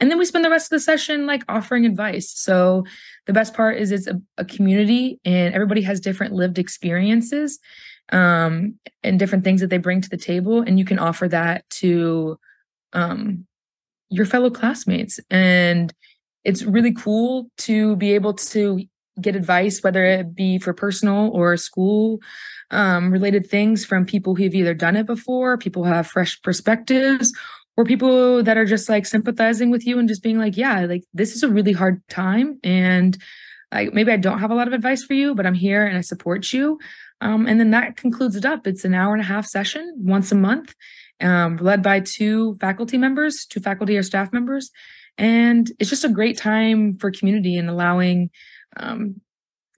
And 0.00 0.10
then 0.10 0.18
we 0.18 0.24
spend 0.24 0.44
the 0.44 0.50
rest 0.50 0.66
of 0.66 0.76
the 0.76 0.80
session 0.80 1.26
like 1.26 1.42
offering 1.48 1.86
advice. 1.86 2.32
So 2.34 2.84
the 3.26 3.32
best 3.32 3.54
part 3.54 3.76
is 3.78 3.92
it's 3.92 4.06
a, 4.06 4.20
a 4.38 4.44
community 4.44 5.20
and 5.24 5.54
everybody 5.54 5.82
has 5.82 6.00
different 6.00 6.32
lived 6.32 6.58
experiences 6.58 7.58
um, 8.10 8.74
and 9.02 9.18
different 9.18 9.44
things 9.44 9.60
that 9.60 9.70
they 9.70 9.78
bring 9.78 10.00
to 10.00 10.08
the 10.08 10.16
table. 10.16 10.62
And 10.62 10.78
you 10.78 10.84
can 10.84 10.98
offer 10.98 11.28
that 11.28 11.68
to 11.70 12.38
um, 12.92 13.46
your 14.10 14.26
fellow 14.26 14.50
classmates. 14.50 15.20
And 15.30 15.92
it's 16.44 16.62
really 16.62 16.92
cool 16.92 17.50
to 17.58 17.96
be 17.96 18.14
able 18.14 18.34
to 18.34 18.84
get 19.20 19.36
advice, 19.36 19.82
whether 19.82 20.04
it 20.04 20.34
be 20.34 20.58
for 20.58 20.72
personal 20.72 21.30
or 21.32 21.56
school 21.56 22.20
um, 22.70 23.12
related 23.12 23.48
things 23.48 23.84
from 23.84 24.04
people 24.04 24.34
who've 24.34 24.54
either 24.54 24.74
done 24.74 24.96
it 24.96 25.06
before, 25.06 25.58
people 25.58 25.84
who 25.84 25.92
have 25.92 26.06
fresh 26.06 26.40
perspectives, 26.42 27.32
or 27.76 27.84
people 27.84 28.42
that 28.42 28.56
are 28.56 28.64
just 28.64 28.88
like 28.88 29.06
sympathizing 29.06 29.70
with 29.70 29.86
you 29.86 29.98
and 29.98 30.08
just 30.08 30.22
being 30.22 30.38
like, 30.38 30.56
yeah, 30.56 30.84
like 30.86 31.04
this 31.12 31.34
is 31.34 31.42
a 31.42 31.48
really 31.48 31.72
hard 31.72 32.00
time. 32.08 32.58
And 32.62 33.18
like 33.72 33.92
maybe 33.92 34.12
I 34.12 34.16
don't 34.16 34.38
have 34.38 34.50
a 34.50 34.54
lot 34.54 34.68
of 34.68 34.72
advice 34.72 35.02
for 35.04 35.14
you, 35.14 35.34
but 35.34 35.46
I'm 35.46 35.54
here 35.54 35.84
and 35.84 35.98
I 35.98 36.00
support 36.00 36.52
you. 36.52 36.78
Um, 37.20 37.46
and 37.46 37.58
then 37.58 37.70
that 37.70 37.96
concludes 37.96 38.36
it 38.36 38.44
up. 38.44 38.66
It's 38.66 38.84
an 38.84 38.94
hour 38.94 39.12
and 39.12 39.22
a 39.22 39.26
half 39.26 39.46
session 39.46 39.92
once 39.96 40.30
a 40.30 40.36
month 40.36 40.74
um, 41.20 41.56
led 41.56 41.82
by 41.82 42.00
two 42.00 42.56
faculty 42.60 42.98
members, 42.98 43.44
two 43.46 43.60
faculty 43.60 43.96
or 43.96 44.02
staff 44.02 44.32
members. 44.32 44.70
And 45.16 45.70
it's 45.78 45.90
just 45.90 46.04
a 46.04 46.08
great 46.08 46.36
time 46.36 46.96
for 46.98 47.10
community 47.10 47.56
and 47.56 47.70
allowing 47.70 48.30
um, 48.76 49.20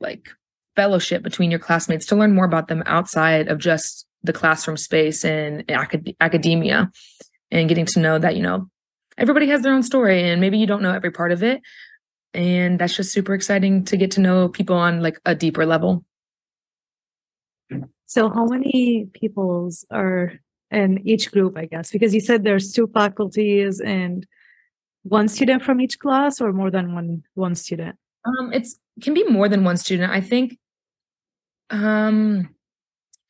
like 0.00 0.28
fellowship 0.74 1.22
between 1.22 1.50
your 1.50 1.60
classmates 1.60 2.06
to 2.06 2.16
learn 2.16 2.34
more 2.34 2.44
about 2.44 2.68
them 2.68 2.82
outside 2.86 3.48
of 3.48 3.58
just 3.58 4.06
the 4.22 4.32
classroom 4.32 4.76
space 4.76 5.24
and 5.24 5.64
acad- 5.70 6.14
academia 6.20 6.90
and 7.50 7.68
getting 7.68 7.86
to 7.86 8.00
know 8.00 8.18
that, 8.18 8.36
you 8.36 8.42
know, 8.42 8.68
everybody 9.18 9.48
has 9.48 9.62
their 9.62 9.72
own 9.72 9.82
story 9.82 10.28
and 10.28 10.40
maybe 10.40 10.58
you 10.58 10.66
don't 10.66 10.82
know 10.82 10.92
every 10.92 11.10
part 11.10 11.32
of 11.32 11.42
it. 11.42 11.62
And 12.34 12.78
that's 12.78 12.94
just 12.94 13.12
super 13.12 13.34
exciting 13.34 13.84
to 13.86 13.96
get 13.96 14.10
to 14.12 14.20
know 14.20 14.48
people 14.48 14.76
on 14.76 15.00
like 15.00 15.18
a 15.24 15.34
deeper 15.34 15.64
level. 15.64 16.04
So, 18.04 18.28
how 18.28 18.44
many 18.44 19.08
peoples 19.14 19.84
are 19.90 20.34
in 20.70 21.06
each 21.06 21.32
group, 21.32 21.56
I 21.56 21.64
guess, 21.64 21.90
because 21.90 22.14
you 22.14 22.20
said 22.20 22.44
there's 22.44 22.72
two 22.72 22.88
faculties 22.88 23.80
and 23.80 24.26
one 25.02 25.28
student 25.28 25.62
from 25.62 25.80
each 25.80 25.98
class 25.98 26.40
or 26.40 26.52
more 26.52 26.70
than 26.70 26.94
one 26.94 27.22
one 27.34 27.54
student? 27.54 27.96
Um, 28.26 28.52
it's 28.52 28.78
can 29.02 29.14
be 29.14 29.24
more 29.24 29.48
than 29.48 29.64
one 29.64 29.76
student. 29.76 30.12
I 30.12 30.20
think 30.20 30.58
um 31.70 32.48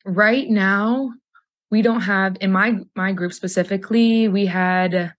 right 0.05 0.49
now 0.49 1.11
we 1.69 1.81
don't 1.81 2.01
have 2.01 2.37
in 2.41 2.51
my 2.51 2.79
my 2.95 3.11
group 3.11 3.33
specifically, 3.33 4.27
we 4.27 4.45
had 4.45 5.13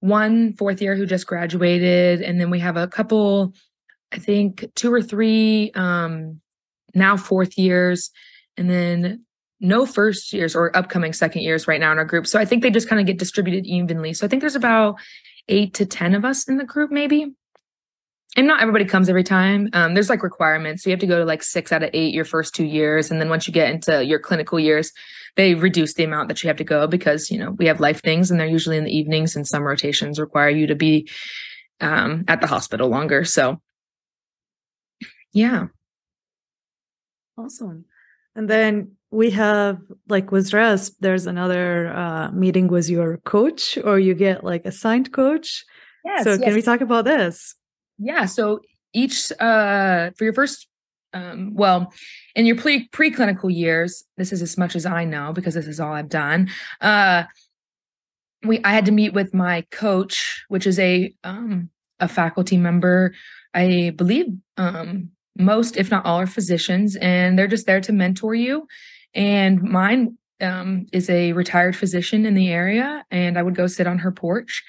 one 0.00 0.52
fourth 0.54 0.82
year 0.82 0.96
who 0.96 1.06
just 1.06 1.26
graduated, 1.26 2.22
and 2.22 2.40
then 2.40 2.50
we 2.50 2.58
have 2.58 2.76
a 2.76 2.88
couple, 2.88 3.54
I 4.10 4.18
think 4.18 4.68
two 4.74 4.92
or 4.92 5.00
three 5.00 5.70
um, 5.74 6.40
now 6.94 7.16
fourth 7.16 7.56
years, 7.56 8.10
and 8.56 8.68
then 8.68 9.24
no 9.60 9.86
first 9.86 10.32
years 10.32 10.56
or 10.56 10.76
upcoming 10.76 11.12
second 11.12 11.42
years 11.42 11.68
right 11.68 11.80
now 11.80 11.92
in 11.92 11.98
our 11.98 12.04
group. 12.04 12.26
So 12.26 12.40
I 12.40 12.44
think 12.44 12.62
they 12.62 12.70
just 12.70 12.88
kind 12.88 12.98
of 13.00 13.06
get 13.06 13.18
distributed 13.18 13.64
evenly. 13.64 14.12
So 14.12 14.26
I 14.26 14.28
think 14.28 14.40
there's 14.40 14.56
about 14.56 14.96
eight 15.48 15.72
to 15.74 15.86
10 15.86 16.16
of 16.16 16.24
us 16.24 16.48
in 16.48 16.56
the 16.56 16.64
group, 16.64 16.90
maybe. 16.90 17.32
And 18.36 18.46
not 18.46 18.62
everybody 18.62 18.86
comes 18.86 19.10
every 19.10 19.24
time. 19.24 19.68
Um, 19.74 19.92
there's 19.92 20.08
like 20.08 20.22
requirements. 20.22 20.82
So 20.82 20.90
you 20.90 20.92
have 20.92 21.00
to 21.00 21.06
go 21.06 21.18
to 21.18 21.24
like 21.24 21.42
six 21.42 21.70
out 21.70 21.82
of 21.82 21.90
eight 21.92 22.14
your 22.14 22.24
first 22.24 22.54
two 22.54 22.64
years. 22.64 23.10
And 23.10 23.20
then 23.20 23.28
once 23.28 23.46
you 23.46 23.52
get 23.52 23.70
into 23.70 24.04
your 24.04 24.18
clinical 24.18 24.58
years, 24.58 24.90
they 25.36 25.54
reduce 25.54 25.94
the 25.94 26.04
amount 26.04 26.28
that 26.28 26.42
you 26.42 26.48
have 26.48 26.56
to 26.56 26.64
go 26.64 26.86
because, 26.86 27.30
you 27.30 27.38
know, 27.38 27.50
we 27.50 27.66
have 27.66 27.80
life 27.80 28.00
things 28.00 28.30
and 28.30 28.40
they're 28.40 28.46
usually 28.46 28.78
in 28.78 28.84
the 28.84 28.96
evenings 28.96 29.36
and 29.36 29.46
some 29.46 29.62
rotations 29.62 30.18
require 30.18 30.48
you 30.48 30.66
to 30.66 30.74
be 30.74 31.08
um, 31.80 32.24
at 32.26 32.40
the 32.40 32.46
hospital 32.46 32.88
longer. 32.88 33.24
So, 33.24 33.60
yeah. 35.32 35.66
Awesome. 37.36 37.84
And 38.34 38.48
then 38.48 38.92
we 39.10 39.30
have 39.30 39.78
like 40.08 40.32
with 40.32 40.50
RUSP, 40.50 40.92
there's 41.00 41.26
another 41.26 41.88
uh, 41.88 42.30
meeting 42.30 42.68
with 42.68 42.88
your 42.88 43.18
coach, 43.18 43.78
or 43.84 43.98
you 43.98 44.14
get 44.14 44.42
like 44.42 44.64
assigned 44.64 45.12
coach. 45.12 45.64
Yes, 46.04 46.24
so 46.24 46.38
can 46.38 46.54
we 46.54 46.62
talk 46.62 46.80
about 46.80 47.04
this? 47.04 47.54
Yeah. 48.02 48.26
So 48.26 48.60
each 48.92 49.32
uh, 49.38 50.10
for 50.16 50.24
your 50.24 50.32
first, 50.32 50.66
um, 51.14 51.54
well, 51.54 51.92
in 52.34 52.46
your 52.46 52.56
pre 52.56 52.88
preclinical 52.88 53.54
years, 53.54 54.04
this 54.16 54.32
is 54.32 54.42
as 54.42 54.58
much 54.58 54.74
as 54.74 54.86
I 54.86 55.04
know 55.04 55.32
because 55.32 55.54
this 55.54 55.66
is 55.66 55.80
all 55.80 55.92
I've 55.92 56.08
done. 56.08 56.50
Uh, 56.80 57.24
we 58.44 58.60
I 58.64 58.70
had 58.70 58.86
to 58.86 58.92
meet 58.92 59.12
with 59.12 59.32
my 59.32 59.62
coach, 59.70 60.44
which 60.48 60.66
is 60.66 60.78
a 60.78 61.14
um, 61.22 61.70
a 62.00 62.08
faculty 62.08 62.56
member. 62.56 63.14
I 63.54 63.92
believe 63.96 64.26
um, 64.56 65.10
most, 65.38 65.76
if 65.76 65.90
not 65.90 66.04
all, 66.04 66.20
are 66.20 66.26
physicians, 66.26 66.96
and 66.96 67.38
they're 67.38 67.46
just 67.46 67.66
there 67.66 67.80
to 67.82 67.92
mentor 67.92 68.34
you. 68.34 68.66
And 69.14 69.62
mine 69.62 70.18
um, 70.40 70.86
is 70.92 71.08
a 71.08 71.32
retired 71.32 71.76
physician 71.76 72.26
in 72.26 72.34
the 72.34 72.50
area, 72.50 73.04
and 73.10 73.38
I 73.38 73.42
would 73.42 73.54
go 73.54 73.66
sit 73.66 73.86
on 73.86 73.98
her 73.98 74.10
porch, 74.10 74.62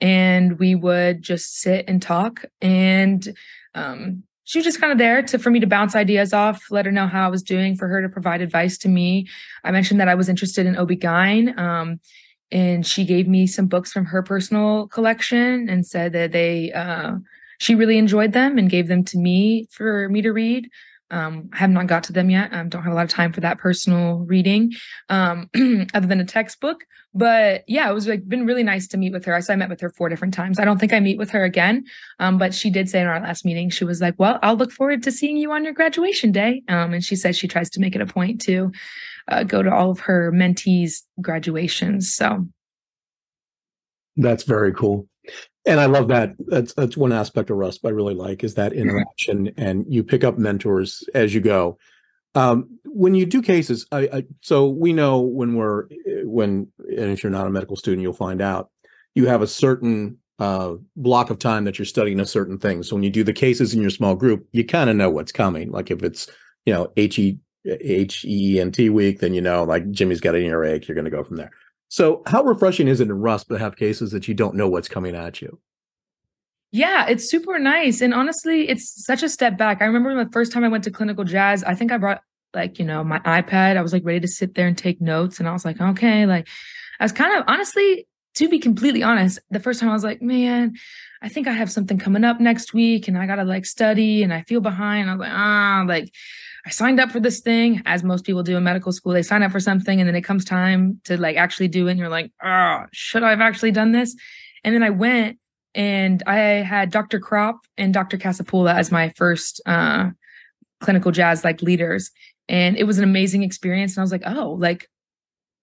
and 0.00 0.58
we 0.58 0.74
would 0.74 1.22
just 1.22 1.60
sit 1.60 1.84
and 1.88 2.00
talk. 2.00 2.44
And 2.60 3.36
um, 3.74 4.22
she 4.44 4.58
was 4.58 4.64
just 4.64 4.80
kind 4.80 4.92
of 4.92 4.98
there 4.98 5.22
to 5.22 5.38
for 5.38 5.50
me 5.50 5.60
to 5.60 5.66
bounce 5.66 5.94
ideas 5.94 6.32
off, 6.32 6.62
let 6.70 6.86
her 6.86 6.92
know 6.92 7.06
how 7.06 7.26
I 7.26 7.30
was 7.30 7.42
doing, 7.42 7.76
for 7.76 7.88
her 7.88 8.02
to 8.02 8.08
provide 8.08 8.40
advice 8.40 8.78
to 8.78 8.88
me. 8.88 9.28
I 9.64 9.70
mentioned 9.70 10.00
that 10.00 10.08
I 10.08 10.14
was 10.14 10.28
interested 10.28 10.66
in 10.66 10.76
OB-GYN. 10.76 11.58
Um, 11.58 12.00
and 12.52 12.86
she 12.86 13.04
gave 13.04 13.28
me 13.28 13.46
some 13.46 13.66
books 13.66 13.92
from 13.92 14.06
her 14.06 14.22
personal 14.22 14.88
collection 14.88 15.68
and 15.68 15.86
said 15.86 16.12
that 16.14 16.32
they 16.32 16.72
uh, 16.72 17.12
she 17.58 17.74
really 17.74 17.98
enjoyed 17.98 18.32
them 18.32 18.58
and 18.58 18.70
gave 18.70 18.88
them 18.88 19.04
to 19.04 19.18
me 19.18 19.68
for 19.70 20.08
me 20.08 20.22
to 20.22 20.32
read. 20.32 20.68
Um, 21.10 21.50
I 21.52 21.58
have 21.58 21.70
not 21.70 21.86
got 21.86 22.04
to 22.04 22.12
them 22.12 22.30
yet. 22.30 22.52
I 22.52 22.60
um, 22.60 22.68
don't 22.68 22.82
have 22.82 22.92
a 22.92 22.96
lot 22.96 23.04
of 23.04 23.10
time 23.10 23.32
for 23.32 23.40
that 23.40 23.58
personal 23.58 24.18
reading, 24.18 24.72
um, 25.08 25.50
other 25.94 26.06
than 26.06 26.20
a 26.20 26.24
textbook. 26.24 26.84
But 27.12 27.64
yeah, 27.66 27.90
it 27.90 27.92
was 27.92 28.06
like 28.06 28.28
been 28.28 28.46
really 28.46 28.62
nice 28.62 28.86
to 28.88 28.96
meet 28.96 29.12
with 29.12 29.24
her. 29.24 29.34
I, 29.34 29.40
so 29.40 29.52
I 29.52 29.56
met 29.56 29.68
with 29.68 29.80
her 29.80 29.90
four 29.90 30.08
different 30.08 30.32
times. 30.32 30.60
I 30.60 30.64
don't 30.64 30.78
think 30.78 30.92
I 30.92 31.00
meet 31.00 31.18
with 31.18 31.30
her 31.30 31.42
again. 31.42 31.84
Um, 32.20 32.38
but 32.38 32.54
she 32.54 32.70
did 32.70 32.88
say 32.88 33.00
in 33.00 33.08
our 33.08 33.20
last 33.20 33.44
meeting, 33.44 33.70
she 33.70 33.84
was 33.84 34.00
like, 34.00 34.14
"Well, 34.18 34.38
I'll 34.42 34.56
look 34.56 34.70
forward 34.70 35.02
to 35.02 35.12
seeing 35.12 35.36
you 35.36 35.50
on 35.52 35.64
your 35.64 35.72
graduation 35.72 36.30
day." 36.30 36.62
Um, 36.68 36.94
and 36.94 37.04
she 37.04 37.16
said 37.16 37.34
she 37.34 37.48
tries 37.48 37.70
to 37.70 37.80
make 37.80 37.96
it 37.96 38.00
a 38.00 38.06
point 38.06 38.40
to 38.42 38.70
uh, 39.26 39.42
go 39.42 39.62
to 39.62 39.74
all 39.74 39.90
of 39.90 40.00
her 40.00 40.30
mentees' 40.32 41.02
graduations. 41.20 42.14
So 42.14 42.46
that's 44.16 44.44
very 44.44 44.72
cool 44.72 45.09
and 45.66 45.80
I 45.80 45.86
love 45.86 46.08
that. 46.08 46.34
That's 46.38 46.72
that's 46.74 46.96
one 46.96 47.12
aspect 47.12 47.50
of 47.50 47.56
RUSP 47.56 47.80
I 47.84 47.90
really 47.90 48.14
like 48.14 48.42
is 48.42 48.54
that 48.54 48.72
interaction, 48.72 49.46
mm-hmm. 49.46 49.62
and 49.62 49.84
you 49.88 50.02
pick 50.02 50.24
up 50.24 50.38
mentors 50.38 51.04
as 51.14 51.34
you 51.34 51.40
go. 51.40 51.78
Um, 52.34 52.78
when 52.84 53.14
you 53.14 53.26
do 53.26 53.42
cases, 53.42 53.86
I, 53.90 54.08
I, 54.12 54.24
so 54.40 54.68
we 54.68 54.92
know 54.92 55.20
when 55.20 55.54
we're 55.54 55.86
when 56.24 56.68
and 56.88 57.10
if 57.10 57.22
you're 57.22 57.32
not 57.32 57.46
a 57.46 57.50
medical 57.50 57.76
student, 57.76 58.02
you'll 58.02 58.12
find 58.12 58.40
out 58.40 58.70
you 59.14 59.26
have 59.26 59.42
a 59.42 59.46
certain 59.46 60.18
uh, 60.38 60.74
block 60.96 61.30
of 61.30 61.38
time 61.38 61.64
that 61.64 61.78
you're 61.78 61.86
studying 61.86 62.20
a 62.20 62.26
certain 62.26 62.58
thing. 62.58 62.82
So 62.82 62.96
when 62.96 63.02
you 63.02 63.10
do 63.10 63.24
the 63.24 63.32
cases 63.32 63.74
in 63.74 63.80
your 63.80 63.90
small 63.90 64.14
group, 64.14 64.46
you 64.52 64.64
kind 64.64 64.88
of 64.88 64.96
know 64.96 65.10
what's 65.10 65.32
coming. 65.32 65.70
Like 65.70 65.90
if 65.90 66.02
it's 66.02 66.28
you 66.64 66.72
know 66.72 66.90
H 66.96 67.18
E 67.18 67.38
H 67.66 68.24
E 68.24 68.60
N 68.60 68.72
T 68.72 68.88
week, 68.88 69.20
then 69.20 69.34
you 69.34 69.42
know 69.42 69.64
like 69.64 69.90
Jimmy's 69.90 70.20
got 70.20 70.34
an 70.34 70.42
earache. 70.42 70.88
You're 70.88 70.94
going 70.94 71.04
to 71.04 71.10
go 71.10 71.24
from 71.24 71.36
there. 71.36 71.50
So, 71.90 72.22
how 72.26 72.44
refreshing 72.44 72.86
is 72.86 73.00
it 73.00 73.08
in 73.08 73.16
RUSP 73.16 73.48
to 73.48 73.58
have 73.58 73.74
cases 73.76 74.12
that 74.12 74.28
you 74.28 74.34
don't 74.34 74.54
know 74.54 74.68
what's 74.68 74.88
coming 74.88 75.16
at 75.16 75.42
you? 75.42 75.58
Yeah, 76.70 77.06
it's 77.08 77.28
super 77.28 77.58
nice. 77.58 78.00
And 78.00 78.14
honestly, 78.14 78.68
it's 78.68 79.04
such 79.04 79.24
a 79.24 79.28
step 79.28 79.58
back. 79.58 79.82
I 79.82 79.86
remember 79.86 80.14
the 80.24 80.30
first 80.30 80.52
time 80.52 80.62
I 80.62 80.68
went 80.68 80.84
to 80.84 80.92
clinical 80.92 81.24
jazz, 81.24 81.64
I 81.64 81.74
think 81.74 81.90
I 81.90 81.98
brought 81.98 82.22
like, 82.54 82.78
you 82.78 82.84
know, 82.84 83.02
my 83.02 83.18
iPad. 83.20 83.76
I 83.76 83.82
was 83.82 83.92
like 83.92 84.04
ready 84.04 84.20
to 84.20 84.28
sit 84.28 84.54
there 84.54 84.68
and 84.68 84.78
take 84.78 85.00
notes. 85.00 85.40
And 85.40 85.48
I 85.48 85.52
was 85.52 85.64
like, 85.64 85.80
okay, 85.80 86.26
like 86.26 86.46
I 87.00 87.04
was 87.04 87.12
kind 87.12 87.36
of 87.36 87.44
honestly, 87.48 88.06
to 88.36 88.48
be 88.48 88.58
completely 88.58 89.02
honest, 89.02 89.38
the 89.50 89.60
first 89.60 89.80
time 89.80 89.90
I 89.90 89.92
was 89.92 90.04
like, 90.04 90.22
man, 90.22 90.76
I 91.22 91.28
think 91.28 91.46
I 91.46 91.52
have 91.52 91.70
something 91.70 91.98
coming 91.98 92.24
up 92.24 92.40
next 92.40 92.72
week 92.72 93.08
and 93.08 93.18
I 93.18 93.26
gotta 93.26 93.44
like 93.44 93.66
study 93.66 94.22
and 94.22 94.32
I 94.32 94.42
feel 94.42 94.60
behind. 94.60 95.10
I 95.10 95.14
was 95.14 95.20
like, 95.20 95.32
ah, 95.32 95.84
like 95.86 96.12
I 96.64 96.70
signed 96.70 97.00
up 97.00 97.10
for 97.10 97.20
this 97.20 97.40
thing, 97.40 97.82
as 97.86 98.02
most 98.02 98.24
people 98.24 98.42
do 98.42 98.56
in 98.56 98.64
medical 98.64 98.92
school. 98.92 99.12
They 99.12 99.22
sign 99.22 99.42
up 99.42 99.50
for 99.50 99.60
something 99.60 100.00
and 100.00 100.08
then 100.08 100.16
it 100.16 100.22
comes 100.22 100.44
time 100.44 101.00
to 101.04 101.20
like 101.20 101.36
actually 101.36 101.68
do 101.68 101.88
it. 101.88 101.92
And 101.92 102.00
you're 102.00 102.08
like, 102.08 102.32
oh, 102.42 102.84
should 102.92 103.22
I 103.22 103.30
have 103.30 103.40
actually 103.40 103.72
done 103.72 103.92
this? 103.92 104.14
And 104.62 104.74
then 104.74 104.82
I 104.82 104.90
went 104.90 105.38
and 105.74 106.22
I 106.26 106.36
had 106.36 106.90
Dr. 106.90 107.18
Crop 107.18 107.60
and 107.76 107.94
Dr. 107.94 108.18
Casapulla 108.18 108.74
as 108.74 108.92
my 108.92 109.12
first 109.16 109.60
uh, 109.66 110.10
clinical 110.80 111.12
jazz 111.12 111.44
like 111.44 111.62
leaders. 111.62 112.10
And 112.48 112.76
it 112.76 112.84
was 112.84 112.98
an 112.98 113.04
amazing 113.04 113.42
experience. 113.42 113.96
And 113.96 114.00
I 114.00 114.04
was 114.04 114.12
like, 114.12 114.24
oh, 114.26 114.52
like 114.52 114.88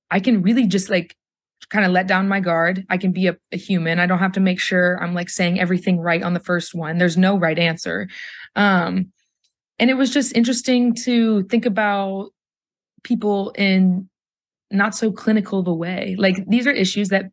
I 0.10 0.20
can 0.20 0.42
really 0.42 0.68
just 0.68 0.90
like 0.90 1.16
kind 1.70 1.86
of 1.86 1.92
let 1.92 2.08
down 2.08 2.28
my 2.28 2.40
guard. 2.40 2.86
I 2.90 2.98
can 2.98 3.12
be 3.12 3.28
a, 3.28 3.38
a, 3.52 3.58
human. 3.58 4.00
I 4.00 4.06
don't 4.06 4.20
have 4.20 4.32
to 4.34 4.40
make 4.40 4.60
sure 4.60 5.02
I'm 5.02 5.14
like 5.14 5.30
saying 5.30 5.60
everything 5.60 6.00
right 6.00 6.24
on 6.24 6.34
the 6.34 6.40
first 6.40 6.74
one. 6.74 6.98
There's 6.98 7.18
no 7.18 7.38
right 7.38 7.60
answer. 7.60 8.08
Um, 8.56 9.12
and 9.80 9.90
it 9.90 9.96
was 9.96 10.12
just 10.12 10.36
interesting 10.36 10.96
to 11.04 11.44
think 11.44 11.66
about 11.66 12.30
people 13.04 13.52
in 13.52 14.10
not 14.72 14.96
so 14.96 15.12
clinical 15.12 15.60
of 15.60 15.68
a 15.68 15.74
way. 15.74 16.16
Like 16.18 16.46
these 16.48 16.68
are 16.68 16.72
issues 16.72 17.10
that 17.10 17.26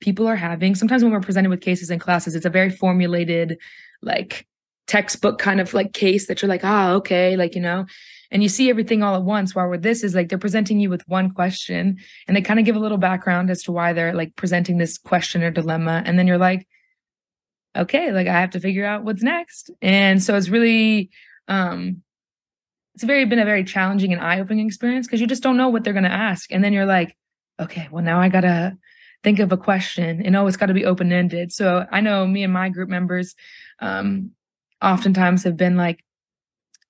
people 0.00 0.26
are 0.26 0.36
having. 0.36 0.74
Sometimes 0.74 1.02
when 1.02 1.12
we're 1.12 1.20
presented 1.20 1.50
with 1.50 1.60
cases 1.60 1.90
in 1.90 1.98
classes, 1.98 2.34
it's 2.34 2.46
a 2.46 2.50
very 2.50 2.70
formulated, 2.70 3.58
like 4.02 4.46
textbook 4.86 5.38
kind 5.38 5.60
of 5.60 5.74
like 5.74 5.92
case 5.92 6.26
that 6.26 6.42
you're 6.42 6.48
like, 6.48 6.64
ah, 6.64 6.92
okay, 6.92 7.36
like, 7.36 7.54
you 7.54 7.60
know, 7.60 7.86
and 8.30 8.42
you 8.42 8.48
see 8.48 8.70
everything 8.70 9.02
all 9.02 9.16
at 9.16 9.22
once. 9.22 9.54
While 9.54 9.68
with 9.68 9.82
this 9.82 10.02
is 10.02 10.14
like 10.14 10.28
they're 10.28 10.38
presenting 10.38 10.80
you 10.80 10.90
with 10.90 11.06
one 11.08 11.30
question 11.30 11.98
and 12.26 12.36
they 12.36 12.42
kind 12.42 12.58
of 12.58 12.66
give 12.66 12.76
a 12.76 12.80
little 12.80 12.98
background 12.98 13.50
as 13.50 13.62
to 13.64 13.72
why 13.72 13.92
they're 13.92 14.14
like 14.14 14.36
presenting 14.36 14.78
this 14.78 14.98
question 14.98 15.42
or 15.42 15.50
dilemma. 15.50 16.02
And 16.04 16.18
then 16.18 16.26
you're 16.26 16.38
like, 16.38 16.66
okay, 17.76 18.12
like 18.12 18.26
I 18.26 18.40
have 18.40 18.50
to 18.50 18.60
figure 18.60 18.86
out 18.86 19.04
what's 19.04 19.22
next. 19.22 19.70
And 19.82 20.22
so 20.22 20.36
it's 20.36 20.48
really 20.48 21.10
um 21.48 22.02
it's 22.96 23.04
very 23.04 23.26
been 23.26 23.38
a 23.38 23.44
very 23.44 23.62
challenging 23.62 24.14
and 24.14 24.22
eye-opening 24.22 24.66
experience 24.66 25.06
because 25.06 25.20
you 25.20 25.26
just 25.26 25.42
don't 25.42 25.58
know 25.58 25.68
what 25.68 25.84
they're 25.84 25.92
going 25.92 26.02
to 26.02 26.10
ask 26.10 26.50
and 26.50 26.64
then 26.64 26.72
you're 26.72 26.86
like 26.86 27.14
okay 27.60 27.88
well 27.92 28.02
now 28.02 28.18
i 28.18 28.28
gotta 28.28 28.76
think 29.22 29.38
of 29.38 29.52
a 29.52 29.56
question 29.56 30.22
and 30.24 30.34
oh 30.34 30.46
it's 30.46 30.56
got 30.56 30.66
to 30.66 30.74
be 30.74 30.86
open-ended 30.86 31.52
so 31.52 31.86
i 31.92 32.00
know 32.00 32.26
me 32.26 32.42
and 32.42 32.52
my 32.52 32.70
group 32.70 32.88
members 32.88 33.34
um 33.80 34.30
oftentimes 34.82 35.44
have 35.44 35.58
been 35.58 35.76
like 35.76 36.02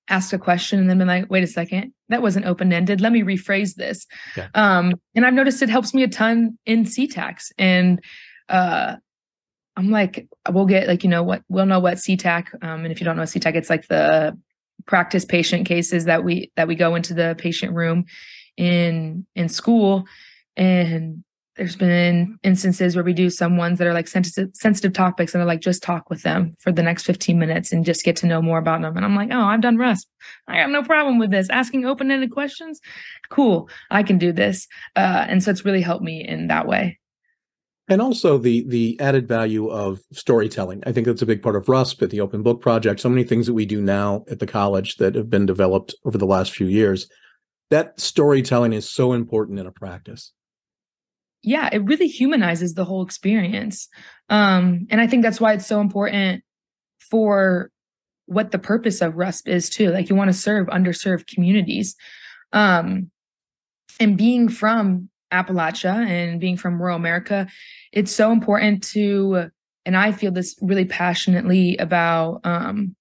asked 0.09 0.33
a 0.33 0.37
question 0.37 0.79
and 0.79 0.89
then 0.89 0.97
been 0.97 1.07
like 1.07 1.29
wait 1.29 1.43
a 1.43 1.47
second 1.47 1.93
that 2.09 2.21
wasn't 2.21 2.45
open-ended 2.45 3.01
let 3.01 3.11
me 3.11 3.21
rephrase 3.21 3.75
this 3.75 4.05
yeah. 4.35 4.47
um 4.53 4.93
and 5.15 5.25
i've 5.25 5.33
noticed 5.33 5.61
it 5.61 5.69
helps 5.69 5.93
me 5.93 6.03
a 6.03 6.07
ton 6.07 6.57
in 6.65 6.83
ctacs 6.83 7.51
and 7.57 8.01
uh 8.49 8.95
I'm 9.77 9.91
like, 9.91 10.27
we'll 10.49 10.65
get 10.65 10.87
like, 10.87 11.03
you 11.03 11.09
know, 11.09 11.21
what 11.21 11.43
we'll 11.49 11.67
know 11.67 11.79
what 11.79 11.97
CTAC. 11.97 12.63
Um, 12.63 12.83
and 12.83 12.91
if 12.91 12.99
you 12.99 13.05
don't 13.05 13.15
know 13.15 13.23
CTAC, 13.23 13.55
it's 13.55 13.69
like 13.69 13.87
the 13.87 14.35
practice 14.85 15.23
patient 15.23 15.67
cases 15.67 16.05
that 16.05 16.23
we 16.23 16.51
that 16.55 16.67
we 16.67 16.75
go 16.75 16.95
into 16.95 17.13
the 17.13 17.35
patient 17.37 17.73
room 17.75 18.05
in 18.57 19.27
in 19.35 19.49
school. 19.49 20.05
And 20.55 21.23
there's 21.57 21.75
been 21.75 22.37
instances 22.43 22.95
where 22.95 23.03
we 23.03 23.13
do 23.13 23.29
some 23.29 23.57
ones 23.57 23.79
that 23.79 23.87
are 23.87 23.93
like 23.93 24.07
sensitive 24.07 24.49
sensitive 24.53 24.93
topics 24.93 25.33
and 25.33 25.41
they're 25.41 25.47
like 25.47 25.61
just 25.61 25.83
talk 25.83 26.09
with 26.09 26.23
them 26.23 26.53
for 26.59 26.71
the 26.71 26.83
next 26.83 27.03
15 27.03 27.37
minutes 27.37 27.71
and 27.71 27.85
just 27.85 28.03
get 28.03 28.15
to 28.17 28.27
know 28.27 28.41
more 28.41 28.59
about 28.59 28.81
them. 28.81 28.95
And 28.95 29.05
I'm 29.05 29.15
like, 29.15 29.29
oh, 29.31 29.41
I've 29.41 29.61
done 29.61 29.77
RUSP. 29.77 30.05
I 30.47 30.57
have 30.57 30.69
no 30.69 30.83
problem 30.83 31.19
with 31.19 31.31
this. 31.31 31.49
Asking 31.49 31.85
open-ended 31.85 32.31
questions. 32.31 32.79
Cool. 33.29 33.69
I 33.89 34.03
can 34.03 34.17
do 34.17 34.31
this. 34.31 34.67
Uh, 34.95 35.25
and 35.27 35.43
so 35.43 35.51
it's 35.51 35.65
really 35.65 35.81
helped 35.81 36.03
me 36.03 36.25
in 36.25 36.47
that 36.47 36.67
way 36.67 36.99
and 37.87 38.01
also 38.01 38.37
the 38.37 38.65
the 38.67 38.99
added 38.99 39.27
value 39.27 39.69
of 39.69 39.99
storytelling. 40.11 40.83
I 40.85 40.91
think 40.91 41.07
that's 41.07 41.21
a 41.21 41.27
big 41.27 41.41
part 41.41 41.55
of 41.55 41.65
RUSP 41.65 42.01
at 42.01 42.09
the 42.09 42.21
Open 42.21 42.43
Book 42.43 42.61
Project. 42.61 42.99
So 42.99 43.09
many 43.09 43.23
things 43.23 43.47
that 43.47 43.53
we 43.53 43.65
do 43.65 43.81
now 43.81 44.25
at 44.29 44.39
the 44.39 44.47
college 44.47 44.97
that 44.97 45.15
have 45.15 45.29
been 45.29 45.45
developed 45.45 45.95
over 46.05 46.17
the 46.17 46.25
last 46.25 46.51
few 46.51 46.67
years. 46.67 47.09
That 47.69 47.99
storytelling 47.99 48.73
is 48.73 48.89
so 48.89 49.13
important 49.13 49.59
in 49.59 49.67
a 49.67 49.71
practice. 49.71 50.33
Yeah, 51.47 51.69
it 51.71 51.81
really 51.85 52.09
humanizes 52.09 52.73
the 52.73 52.83
whole 52.83 53.01
experience. 53.05 53.87
Um, 54.27 54.85
and 54.89 54.99
I 54.99 55.07
think 55.07 55.23
that's 55.23 55.39
why 55.39 55.53
it's 55.53 55.65
so 55.65 55.79
important 55.79 56.43
for 56.99 57.71
what 58.25 58.51
the 58.51 58.59
purpose 58.59 59.01
of 59.01 59.13
RUSP 59.13 59.47
is 59.47 59.69
too. 59.69 59.89
Like 59.91 60.09
you 60.09 60.15
want 60.17 60.29
to 60.29 60.37
serve 60.37 60.67
underserved 60.67 61.33
communities. 61.33 61.95
Um, 62.51 63.11
and 63.97 64.17
being 64.17 64.49
from 64.49 65.09
Appalachia 65.31 65.95
and 65.95 66.37
being 66.41 66.57
from 66.57 66.81
rural 66.81 66.97
America, 66.97 67.47
it's 67.93 68.11
so 68.11 68.33
important 68.33 68.83
to, 68.89 69.49
and 69.85 69.95
I 69.95 70.11
feel 70.11 70.33
this 70.33 70.57
really 70.61 70.83
passionately 70.83 71.77
about 71.77 72.41
um, 72.43 72.93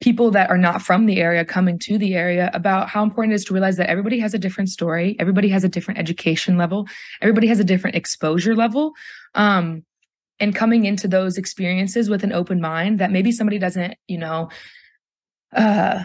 people 0.00 0.30
that 0.30 0.50
are 0.50 0.58
not 0.58 0.82
from 0.82 1.06
the 1.06 1.20
area 1.20 1.44
coming 1.44 1.78
to 1.80 1.98
the 1.98 2.14
area 2.14 2.50
about 2.54 2.88
how 2.88 3.02
important 3.02 3.32
it 3.32 3.36
is 3.36 3.44
to 3.46 3.52
realize 3.52 3.76
that 3.76 3.88
everybody 3.88 4.18
has 4.18 4.34
a 4.34 4.38
different 4.38 4.70
story, 4.70 5.16
everybody 5.18 5.48
has 5.48 5.64
a 5.64 5.68
different 5.68 5.98
education 5.98 6.56
level, 6.56 6.86
everybody 7.20 7.46
has 7.46 7.60
a 7.60 7.64
different 7.64 7.96
exposure 7.96 8.54
level. 8.54 8.92
Um, 9.34 9.84
and 10.40 10.54
coming 10.54 10.84
into 10.84 11.08
those 11.08 11.36
experiences 11.36 12.08
with 12.08 12.22
an 12.22 12.32
open 12.32 12.60
mind 12.60 13.00
that 13.00 13.10
maybe 13.10 13.32
somebody 13.32 13.58
doesn't, 13.58 13.94
you 14.06 14.18
know, 14.18 14.50
uh, 15.54 16.04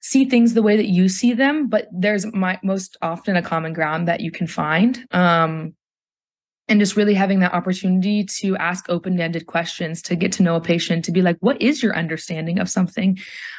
see 0.00 0.24
things 0.24 0.54
the 0.54 0.62
way 0.62 0.76
that 0.76 0.86
you 0.86 1.08
see 1.08 1.32
them, 1.32 1.68
but 1.68 1.88
there's 1.92 2.24
my, 2.32 2.58
most 2.62 2.96
often 3.02 3.36
a 3.36 3.42
common 3.42 3.72
ground 3.72 4.06
that 4.08 4.20
you 4.20 4.30
can 4.30 4.46
find. 4.46 5.06
Um, 5.10 5.74
and 6.68 6.80
just 6.80 6.96
really 6.96 7.14
having 7.14 7.40
that 7.40 7.54
opportunity 7.54 8.24
to 8.24 8.56
ask 8.56 8.88
open-ended 8.88 9.46
questions 9.46 10.02
to 10.02 10.16
get 10.16 10.32
to 10.32 10.42
know 10.42 10.56
a 10.56 10.60
patient 10.60 11.04
to 11.04 11.12
be 11.12 11.22
like 11.22 11.36
what 11.40 11.60
is 11.62 11.82
your 11.82 11.96
understanding 11.96 12.58
of 12.58 12.68
something? 12.68 13.18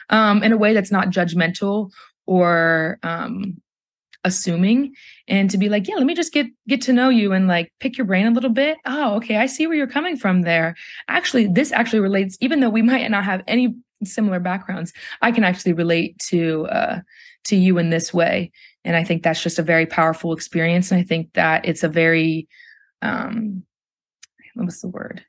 Um, 0.09 0.43
in 0.43 0.51
a 0.51 0.57
way 0.57 0.73
that's 0.73 0.91
not 0.91 1.09
judgmental 1.09 1.91
or 2.25 2.99
um, 3.03 3.61
assuming. 4.23 4.93
And 5.27 5.49
to 5.49 5.57
be 5.57 5.69
like 5.69 5.87
yeah 5.87 5.95
let 5.95 6.05
me 6.05 6.13
just 6.13 6.33
get 6.33 6.47
get 6.67 6.81
to 6.83 6.93
know 6.93 7.09
you 7.09 7.33
and 7.33 7.47
like 7.47 7.71
pick 7.79 7.97
your 7.97 8.05
brain 8.05 8.27
a 8.27 8.31
little 8.31 8.49
bit. 8.49 8.77
Oh 8.85 9.15
okay 9.15 9.37
i 9.37 9.45
see 9.45 9.67
where 9.67 9.77
you're 9.77 9.87
coming 9.87 10.17
from 10.17 10.41
there. 10.41 10.75
Actually 11.07 11.47
this 11.47 11.71
actually 11.71 12.01
relates 12.01 12.37
even 12.41 12.59
though 12.59 12.69
we 12.69 12.81
might 12.81 13.09
not 13.09 13.23
have 13.23 13.43
any 13.47 13.75
similar 14.03 14.39
backgrounds 14.39 14.93
i 15.23 15.31
can 15.31 15.43
actually 15.43 15.73
relate 15.73 16.19
to 16.19 16.67
uh 16.67 16.99
to 17.45 17.55
you 17.55 17.77
in 17.77 17.89
this 17.89 18.13
way. 18.13 18.51
And 18.83 18.95
i 18.95 19.03
think 19.03 19.23
that's 19.23 19.41
just 19.41 19.59
a 19.59 19.63
very 19.63 19.85
powerful 19.85 20.33
experience. 20.33 20.91
And 20.91 20.99
i 20.99 21.03
think 21.03 21.33
that 21.33 21.65
it's 21.65 21.83
a 21.83 21.89
very 21.89 22.47
um 23.01 23.63
what's 24.55 24.81
the 24.81 24.87
word 24.87 25.23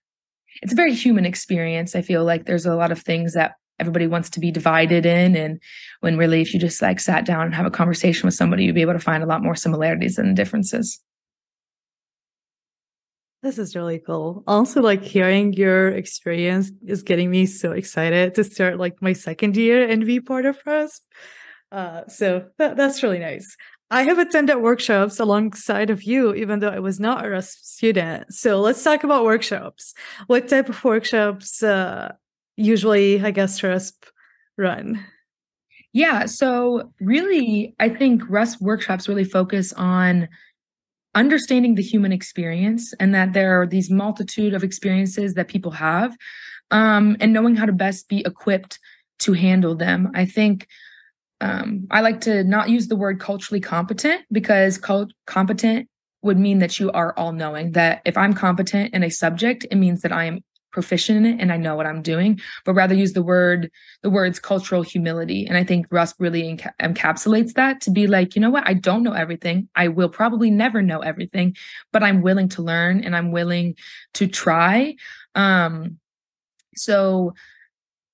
it's 0.63 0.73
a 0.73 0.77
very 0.77 0.95
human 0.95 1.27
experience 1.27 1.95
i 1.95 2.03
feel 2.03 2.25
like 2.25 2.47
there's 2.47 2.67
a 2.67 2.75
lot 2.75 2.93
of 2.93 3.01
things 3.01 3.35
that 3.35 3.55
everybody 3.79 4.07
wants 4.07 4.29
to 4.31 4.41
be 4.41 4.51
divided 4.51 5.07
in 5.07 5.37
and 5.37 5.61
when 6.01 6.17
really 6.17 6.41
if 6.41 6.53
you 6.53 6.59
just 6.59 6.83
like 6.83 6.99
sat 6.99 7.25
down 7.25 7.47
and 7.47 7.55
have 7.55 7.67
a 7.67 7.71
conversation 7.71 8.27
with 8.27 8.35
somebody 8.35 8.65
you'd 8.65 8.75
be 8.75 8.81
able 8.81 8.93
to 8.93 8.99
find 8.99 9.23
a 9.23 9.27
lot 9.27 9.43
more 9.43 9.55
similarities 9.55 10.17
than 10.17 10.35
differences 10.35 11.01
this 13.43 13.59
is 13.59 13.77
really 13.77 14.01
cool. 14.01 14.43
Also, 14.49 14.83
like 14.83 15.03
hearing 15.03 15.53
your 15.53 15.91
experience 15.91 16.73
is 16.85 17.05
getting 17.05 17.31
me 17.31 17.47
so 17.47 17.71
excited 17.71 18.35
to 18.35 18.43
start 18.43 18.79
like 18.79 19.01
my 19.01 19.13
second 19.13 19.57
year 19.57 19.89
and 19.89 20.05
be 20.05 20.19
part 20.19 20.45
of 20.45 20.59
RUSP. 20.65 21.01
Uh, 21.71 22.07
so 22.09 22.47
that, 22.59 22.77
that's 22.77 23.03
really 23.03 23.21
nice. 23.21 23.57
I 23.91 24.03
have 24.03 24.19
attended 24.19 24.59
workshops 24.59 25.19
alongside 25.19 25.89
of 25.89 26.03
you, 26.03 26.35
even 26.35 26.61
though 26.61 26.69
I 26.69 26.79
was 26.79 27.01
not 27.01 27.25
a 27.25 27.29
RUSP 27.29 27.65
student. 27.65 28.35
So 28.35 28.61
let's 28.61 28.83
talk 28.83 29.03
about 29.03 29.25
workshops. 29.25 29.95
What 30.27 30.49
type 30.49 30.69
of 30.69 30.85
workshops 30.85 31.63
uh, 31.63 32.13
usually, 32.57 33.23
I 33.23 33.31
guess, 33.31 33.61
RUSP 33.61 33.95
run? 34.59 35.05
Yeah. 35.95 36.27
So 36.27 36.93
really, 37.01 37.75
I 37.81 37.89
think 37.89 38.23
RUSP 38.25 38.61
workshops 38.61 39.09
really 39.09 39.25
focus 39.25 39.73
on 39.73 40.29
understanding 41.15 41.75
the 41.75 41.83
human 41.83 42.13
experience 42.13 42.93
and 43.01 43.15
that 43.15 43.33
there 43.33 43.61
are 43.61 43.67
these 43.67 43.91
multitude 43.91 44.53
of 44.53 44.63
experiences 44.63 45.35
that 45.35 45.49
people 45.49 45.71
have 45.73 46.15
um, 46.71 47.17
and 47.21 47.33
knowing 47.33 47.57
how 47.57 47.65
to 47.65 47.73
best 47.73 48.09
be 48.09 48.21
equipped 48.27 48.79
to 49.21 49.33
handle 49.33 49.75
them. 49.75 50.11
I 50.15 50.27
think 50.27 50.69
um, 51.41 51.87
I 51.91 52.01
like 52.01 52.21
to 52.23 52.45
not 52.45 52.69
use 52.69 52.89
the 52.89 52.97
word 52.97 53.21
culturally 53.21 53.61
competent 53.61 54.23
because 54.33 54.79
cult- 54.79 55.13
competent 55.27 55.89
would 56.23 56.39
mean 56.39 56.59
that 56.59 56.81
you 56.81 56.91
are 56.93 57.15
all 57.17 57.33
knowing 57.33 57.73
that 57.73 58.03
if 58.05 58.17
I'm 58.17 58.35
competent 58.35 58.93
in 58.93 59.05
a 59.05 59.11
subject, 59.11 59.65
it 59.71 59.77
means 59.77 60.03
that 60.03 60.13
I 60.13 60.25
am 60.25 60.41
proficient 60.73 61.19
in 61.19 61.27
it 61.27 61.41
and 61.41 61.53
I 61.53 61.57
know 61.57 61.77
what 61.77 61.87
I'm 61.87 62.03
doing, 62.03 62.41
but 62.65 62.75
rather 62.75 62.95
use 62.95 63.13
the 63.13 63.23
word, 63.23 63.71
the 64.03 64.11
words 64.11 64.39
cultural 64.39 64.83
humility. 64.83 65.47
And 65.47 65.57
I 65.57 65.65
think 65.65 65.89
RUSP 65.89 66.15
really 66.19 66.43
enca- 66.43 66.73
encapsulates 66.83 67.55
that 67.55 67.81
to 67.83 67.91
be 67.91 68.07
like, 68.07 68.35
you 68.35 68.41
know 68.41 68.51
what? 68.51 68.67
I 68.67 68.75
don't 68.75 69.03
know 69.03 69.13
everything. 69.13 69.69
I 69.75 69.89
will 69.89 70.09
probably 70.09 70.51
never 70.51 70.83
know 70.83 71.01
everything, 71.01 71.57
but 71.93 72.03
I'm 72.03 72.21
willing 72.21 72.49
to 72.51 72.63
learn 72.63 73.03
and 73.03 73.17
I'm 73.17 73.33
willing 73.33 73.77
to 74.15 74.27
try. 74.27 74.97
Um, 75.35 75.99
so 76.77 77.35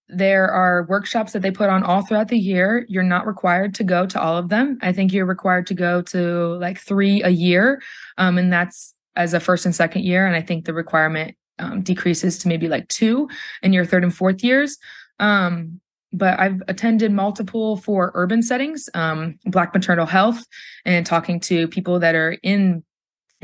there 0.08 0.50
are 0.50 0.86
workshops 0.88 1.32
that 1.32 1.42
they 1.42 1.50
put 1.50 1.70
on 1.70 1.82
all 1.82 2.02
throughout 2.02 2.28
the 2.28 2.38
year. 2.38 2.84
You're 2.88 3.02
not 3.02 3.26
required 3.26 3.74
to 3.76 3.84
go 3.84 4.06
to 4.06 4.20
all 4.20 4.36
of 4.36 4.48
them. 4.48 4.78
I 4.82 4.92
think 4.92 5.12
you're 5.12 5.26
required 5.26 5.66
to 5.68 5.74
go 5.74 6.02
to 6.02 6.56
like 6.58 6.78
three 6.78 7.22
a 7.22 7.30
year. 7.30 7.82
Um, 8.18 8.36
and 8.36 8.52
that's 8.52 8.94
as 9.16 9.32
a 9.32 9.40
first 9.40 9.64
and 9.64 9.74
second 9.74 10.04
year. 10.04 10.26
And 10.26 10.36
I 10.36 10.42
think 10.42 10.64
the 10.64 10.74
requirement 10.74 11.36
um, 11.58 11.82
decreases 11.82 12.38
to 12.38 12.48
maybe 12.48 12.68
like 12.68 12.88
two 12.88 13.28
in 13.62 13.72
your 13.72 13.84
third 13.84 14.02
and 14.02 14.14
fourth 14.14 14.44
years. 14.44 14.76
Um, 15.20 15.80
but 16.12 16.38
I've 16.38 16.62
attended 16.68 17.10
multiple 17.10 17.76
for 17.76 18.12
urban 18.14 18.42
settings, 18.42 18.88
um, 18.94 19.38
Black 19.46 19.74
maternal 19.74 20.06
health, 20.06 20.44
and 20.84 21.04
talking 21.04 21.40
to 21.40 21.66
people 21.68 21.98
that 21.98 22.14
are 22.14 22.36
in 22.42 22.84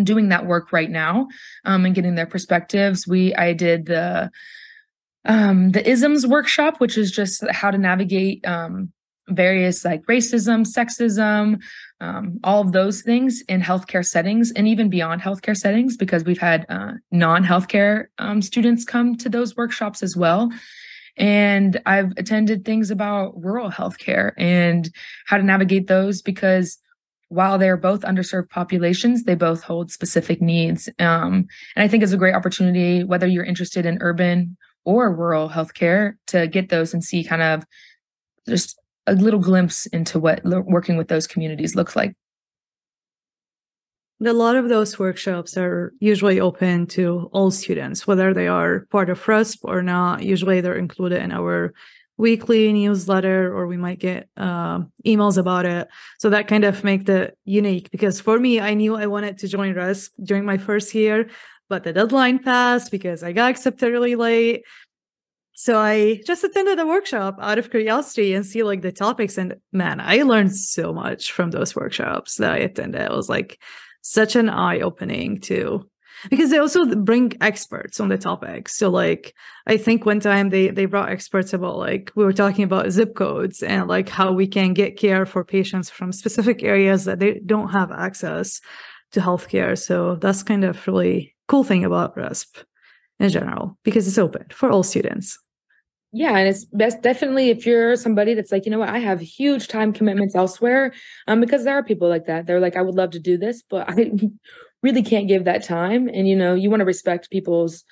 doing 0.03 0.29
that 0.29 0.47
work 0.47 0.73
right 0.73 0.91
now 0.91 1.27
um, 1.65 1.85
and 1.85 1.95
getting 1.95 2.15
their 2.15 2.27
perspectives. 2.27 3.07
We 3.09 3.35
I 3.35 3.55
did 3.55 3.87
the 3.87 4.31
um, 5.25 5.73
the 5.73 5.89
isms 5.89 6.27
workshop, 6.27 6.81
which 6.81 6.97
is 6.97 7.11
just 7.11 7.45
how 7.51 7.71
to 7.71 7.79
navigate 7.79 8.47
um, 8.47 8.93
various 9.29 9.85
like 9.85 10.05
racism, 10.07 10.67
sexism, 10.67 11.61
um, 12.01 12.41
all 12.43 12.61
of 12.63 12.73
those 12.73 13.03
things 13.03 13.43
in 13.49 13.61
healthcare 13.61 14.05
settings 14.05 14.51
and 14.53 14.67
even 14.67 14.89
beyond 14.89 15.21
healthcare 15.21 15.57
settings, 15.57 15.97
because 15.97 16.25
we've 16.25 16.39
had 16.39 16.67
uh, 16.69 16.93
non 17.11 17.45
healthcare 17.45 18.07
um, 18.19 18.43
students 18.43 18.85
come 18.85 19.17
to 19.17 19.29
those 19.29 19.57
workshops 19.57 20.03
as 20.03 20.17
well. 20.17 20.51
And 21.17 21.81
I've 21.87 22.13
attended 22.17 22.65
things 22.65 22.91
about 22.91 23.33
rural 23.37 23.71
healthcare 23.71 24.33
and 24.39 24.89
how 25.27 25.37
to 25.37 25.43
navigate 25.43 25.87
those 25.87 26.23
because 26.23 26.79
while 27.29 27.59
they're 27.59 27.77
both 27.77 28.01
underserved 28.01 28.49
populations, 28.49 29.25
they 29.25 29.35
both 29.35 29.63
hold 29.63 29.93
specific 29.93 30.41
needs. 30.41 30.89
Um, 30.99 31.47
and 31.77 31.85
I 31.85 31.89
think 31.89 32.03
it's 32.03 32.13
a 32.13 32.17
great 32.17 32.35
opportunity, 32.35 33.05
whether 33.05 33.27
you're 33.27 33.45
interested 33.45 33.87
in 33.87 33.99
urban 34.01 34.57
or 34.85 35.15
rural 35.15 35.49
healthcare, 35.49 36.15
to 36.29 36.47
get 36.47 36.69
those 36.69 36.95
and 36.95 37.05
see 37.05 37.25
kind 37.25 37.43
of 37.43 37.65
just 38.49 38.79
a 39.07 39.15
little 39.15 39.41
glimpse 39.41 39.87
into 39.87 40.19
what 40.19 40.45
working 40.45 40.97
with 40.97 41.09
those 41.09 41.27
communities 41.27 41.75
looks 41.75 41.97
like. 41.97 42.15
A 44.25 44.33
lot 44.33 44.57
of 44.57 44.69
those 44.69 44.99
workshops 44.99 45.57
are 45.57 45.95
usually 45.99 46.41
open 46.41 46.87
to 46.89 47.31
all 47.33 47.51
students, 47.51 48.07
whether 48.07 48.35
they 48.35 48.49
are 48.49 48.87
part 48.91 49.09
of 49.09 49.25
RUSP 49.25 49.59
or 49.63 49.83
not. 49.83 50.23
Usually 50.23 50.61
they're 50.61 50.75
included 50.75 51.23
in 51.23 51.33
our 51.33 51.73
weekly 52.19 52.71
newsletter 52.71 53.51
or 53.53 53.67
we 53.67 53.79
might 53.79 53.99
get 53.99 54.29
uh, 54.37 54.81
emails 55.07 55.39
about 55.39 55.65
it. 55.65 55.89
So 56.19 56.29
that 56.31 56.49
kind 56.49 56.65
of 56.65 56.85
make 56.85 57.09
it 57.09 57.37
unique 57.47 57.91
because 57.91 58.21
for 58.21 58.39
me, 58.39 58.61
I 58.61 58.75
knew 58.75 58.95
I 58.95 59.07
wanted 59.07 59.39
to 59.39 59.49
join 59.49 59.75
RUSP 59.75 60.11
during 60.23 60.45
my 60.45 60.59
first 60.59 60.95
year, 60.95 61.31
but 61.71 61.85
the 61.85 61.93
deadline 61.95 62.41
passed 62.41 62.91
because 62.91 63.23
I 63.23 63.33
got 63.33 63.51
accepted 63.51 63.91
really 63.91 64.17
late. 64.17 64.65
So 65.55 65.79
I 65.79 66.21
just 66.27 66.43
attended 66.43 66.79
a 66.79 66.87
workshop 66.87 67.39
out 67.41 67.59
of 67.59 67.71
curiosity 67.71 68.35
and 68.35 68.45
see 68.45 68.63
like 68.63 68.83
the 68.83 68.93
topics. 68.93 69.39
And 69.39 69.55
man, 69.73 70.01
I 70.01 70.23
learned 70.23 70.55
so 70.55 70.93
much 70.93 71.33
from 71.33 71.51
those 71.51 71.77
workshops 71.77 72.37
that 72.37 72.53
I 72.53 72.59
attended. 72.59 73.03
It 73.03 73.11
was 73.11 73.29
like 73.29 73.63
such 74.03 74.37
an 74.37 74.49
eye 74.49 74.81
opening 74.81 75.41
too. 75.41 75.89
Because 76.29 76.51
they 76.51 76.59
also 76.59 76.85
bring 76.97 77.33
experts 77.41 77.99
on 77.99 78.09
the 78.09 78.19
topic. 78.19 78.69
So 78.69 78.91
like 78.91 79.35
I 79.67 79.79
think 79.79 80.05
one 80.05 80.21
time 80.21 80.51
they 80.51 80.69
they 80.69 80.85
brought 80.85 81.09
experts 81.09 81.55
about 81.55 81.79
like 81.79 82.13
we 82.15 82.25
were 82.25 82.33
talking 82.35 82.65
about 82.65 82.91
zip 82.91 83.15
codes 83.15 83.63
and 83.63 83.89
like 83.89 84.09
how 84.11 84.33
we 84.33 84.47
can 84.47 84.75
get 84.75 84.99
care 84.99 85.25
for 85.25 85.45
patients 85.45 85.89
from 85.89 86.13
specific 86.13 86.63
areas 86.63 87.05
that 87.07 87.21
they 87.21 87.41
don't 87.47 87.71
have 87.71 87.91
access 87.91 88.61
to 89.13 89.21
healthcare. 89.21 89.79
So 89.79 90.17
that's 90.17 90.43
kind 90.43 90.65
of 90.65 90.87
really 90.87 91.35
cool 91.51 91.65
thing 91.65 91.85
about 91.85 92.15
RUSP 92.15 92.63
in 93.19 93.29
general 93.29 93.77
because 93.83 94.07
it's 94.07 94.19
open 94.19 94.47
for 94.51 94.71
all 94.71 94.85
students. 94.85 95.37
Yeah 96.13 96.37
and 96.39 96.49
it's 96.49 96.65
best 96.67 97.03
definitely 97.03 97.51
if 97.51 97.67
you're 97.67 97.97
somebody 97.97 98.35
that's 98.35 98.53
like 98.53 98.67
you 98.67 98.71
know 98.71 98.79
what? 98.79 98.89
I 98.89 99.01
have 99.01 99.19
huge 99.21 99.67
time 99.67 99.93
commitments 99.93 100.37
elsewhere 100.37 100.93
um 101.27 101.41
because 101.41 101.65
there 101.65 101.77
are 101.77 101.83
people 101.83 102.09
like 102.09 102.27
that. 102.27 102.47
They're 102.47 102.61
like 102.61 102.77
i 102.77 102.83
would 102.83 102.95
love 102.95 103.11
to 103.11 103.19
do 103.19 103.37
this 103.37 103.63
but 103.69 103.91
i 103.91 104.13
really 104.83 105.03
can't 105.03 105.27
give 105.27 105.45
that 105.45 105.65
time. 105.65 106.09
And 106.09 106.29
you 106.29 106.37
know 106.37 106.55
you 106.55 106.71
want 106.71 106.83
to 106.83 106.93
respect 106.95 107.33
people's 107.33 107.85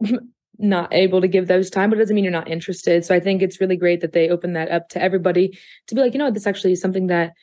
not 0.58 0.92
able 0.92 1.20
to 1.20 1.28
give 1.28 1.46
those 1.46 1.70
time 1.70 1.90
but 1.90 1.98
it 1.98 2.02
doesn't 2.02 2.16
mean 2.16 2.24
you're 2.24 2.40
not 2.40 2.50
interested. 2.50 3.04
So 3.04 3.14
i 3.14 3.20
think 3.20 3.40
it's 3.40 3.60
really 3.60 3.76
great 3.76 4.00
that 4.00 4.14
they 4.14 4.30
open 4.30 4.54
that 4.54 4.72
up 4.72 4.88
to 4.90 5.00
everybody 5.00 5.56
to 5.86 5.94
be 5.94 6.00
like 6.00 6.12
you 6.12 6.18
know 6.18 6.24
what? 6.24 6.34
This 6.34 6.48
actually 6.48 6.72
is 6.72 6.80
something 6.80 7.06
that 7.06 7.34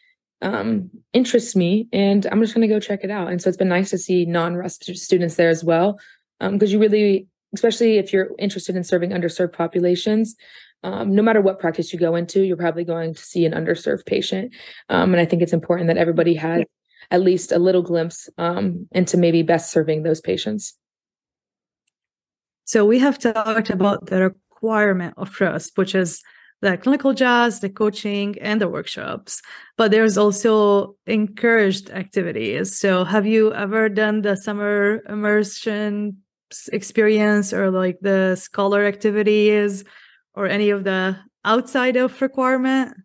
um, 0.43 0.91
interests 1.13 1.55
me 1.55 1.87
and 1.91 2.27
I'm 2.27 2.41
just 2.41 2.53
going 2.53 2.67
to 2.67 2.73
go 2.73 2.79
check 2.79 3.03
it 3.03 3.09
out. 3.09 3.29
And 3.29 3.41
so 3.41 3.47
it's 3.47 3.57
been 3.57 3.69
nice 3.69 3.89
to 3.91 3.97
see 3.97 4.25
non-RUSP 4.25 4.95
students 4.97 5.35
there 5.35 5.49
as 5.49 5.63
well. 5.63 5.99
Because 6.39 6.69
um, 6.69 6.73
you 6.73 6.79
really, 6.79 7.27
especially 7.53 7.97
if 7.97 8.11
you're 8.11 8.31
interested 8.37 8.75
in 8.75 8.83
serving 8.83 9.11
underserved 9.11 9.53
populations, 9.53 10.35
um, 10.83 11.15
no 11.15 11.21
matter 11.23 11.39
what 11.39 11.59
practice 11.59 11.93
you 11.93 11.99
go 11.99 12.15
into, 12.15 12.41
you're 12.41 12.57
probably 12.57 12.83
going 12.83 13.13
to 13.13 13.21
see 13.21 13.45
an 13.45 13.53
underserved 13.53 14.05
patient. 14.05 14.53
Um, 14.89 15.13
and 15.13 15.21
I 15.21 15.25
think 15.25 15.41
it's 15.41 15.53
important 15.53 15.87
that 15.87 15.97
everybody 15.97 16.35
has 16.35 16.63
at 17.09 17.21
least 17.21 17.53
a 17.53 17.59
little 17.59 17.81
glimpse 17.81 18.29
um, 18.37 18.87
into 18.91 19.17
maybe 19.17 19.43
best 19.43 19.71
serving 19.71 20.03
those 20.03 20.19
patients. 20.19 20.73
So 22.65 22.85
we 22.85 22.99
have 22.99 23.17
talked 23.17 23.69
about 23.69 24.07
the 24.07 24.23
requirement 24.23 25.13
of 25.17 25.29
RUSP, 25.29 25.77
which 25.77 25.95
is 25.95 26.21
the 26.63 26.77
clinical 26.77 27.13
jazz, 27.13 27.59
the 27.59 27.69
coaching, 27.69 28.37
and 28.39 28.61
the 28.61 28.69
workshops. 28.69 29.41
But 29.75 29.91
there's 29.91 30.17
also 30.17 30.95
encouraged 31.05 31.89
activities. 31.89 32.79
So 32.79 33.03
have 33.03 33.27
you 33.27 33.53
ever 33.53 33.89
done 33.89 34.21
the 34.21 34.37
summer 34.37 35.01
immersion 35.09 36.17
experience 36.71 37.51
or 37.51 37.69
like 37.69 37.97
the 37.99 38.37
scholar 38.37 38.85
activities 38.85 39.83
or 40.35 40.47
any 40.47 40.69
of 40.69 40.85
the 40.85 41.17
outside 41.43 41.97
of 41.97 42.21
requirement? 42.21 42.95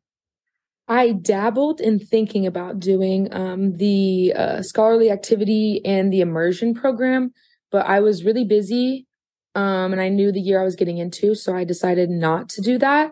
I 0.87 1.13
dabbled 1.13 1.81
in 1.81 1.99
thinking 1.99 2.47
about 2.47 2.79
doing 2.79 3.29
um, 3.35 3.77
the 3.77 4.35
uh, 4.37 4.63
scholarly 4.63 5.11
activity 5.11 5.83
and 5.85 6.13
the 6.13 6.21
immersion 6.21 6.75
program, 6.75 7.33
but 7.73 7.87
I 7.87 7.99
was 7.99 8.25
really 8.25 8.45
busy 8.45 9.09
um, 9.57 9.93
and 9.93 10.01
I 10.01 10.09
knew 10.09 10.31
the 10.31 10.41
year 10.41 10.61
I 10.61 10.65
was 10.65 10.77
getting 10.77 10.99
into, 10.99 11.35
so 11.35 11.57
I 11.57 11.65
decided 11.65 12.09
not 12.09 12.49
to 12.51 12.63
do 12.63 12.79
that. 12.79 13.11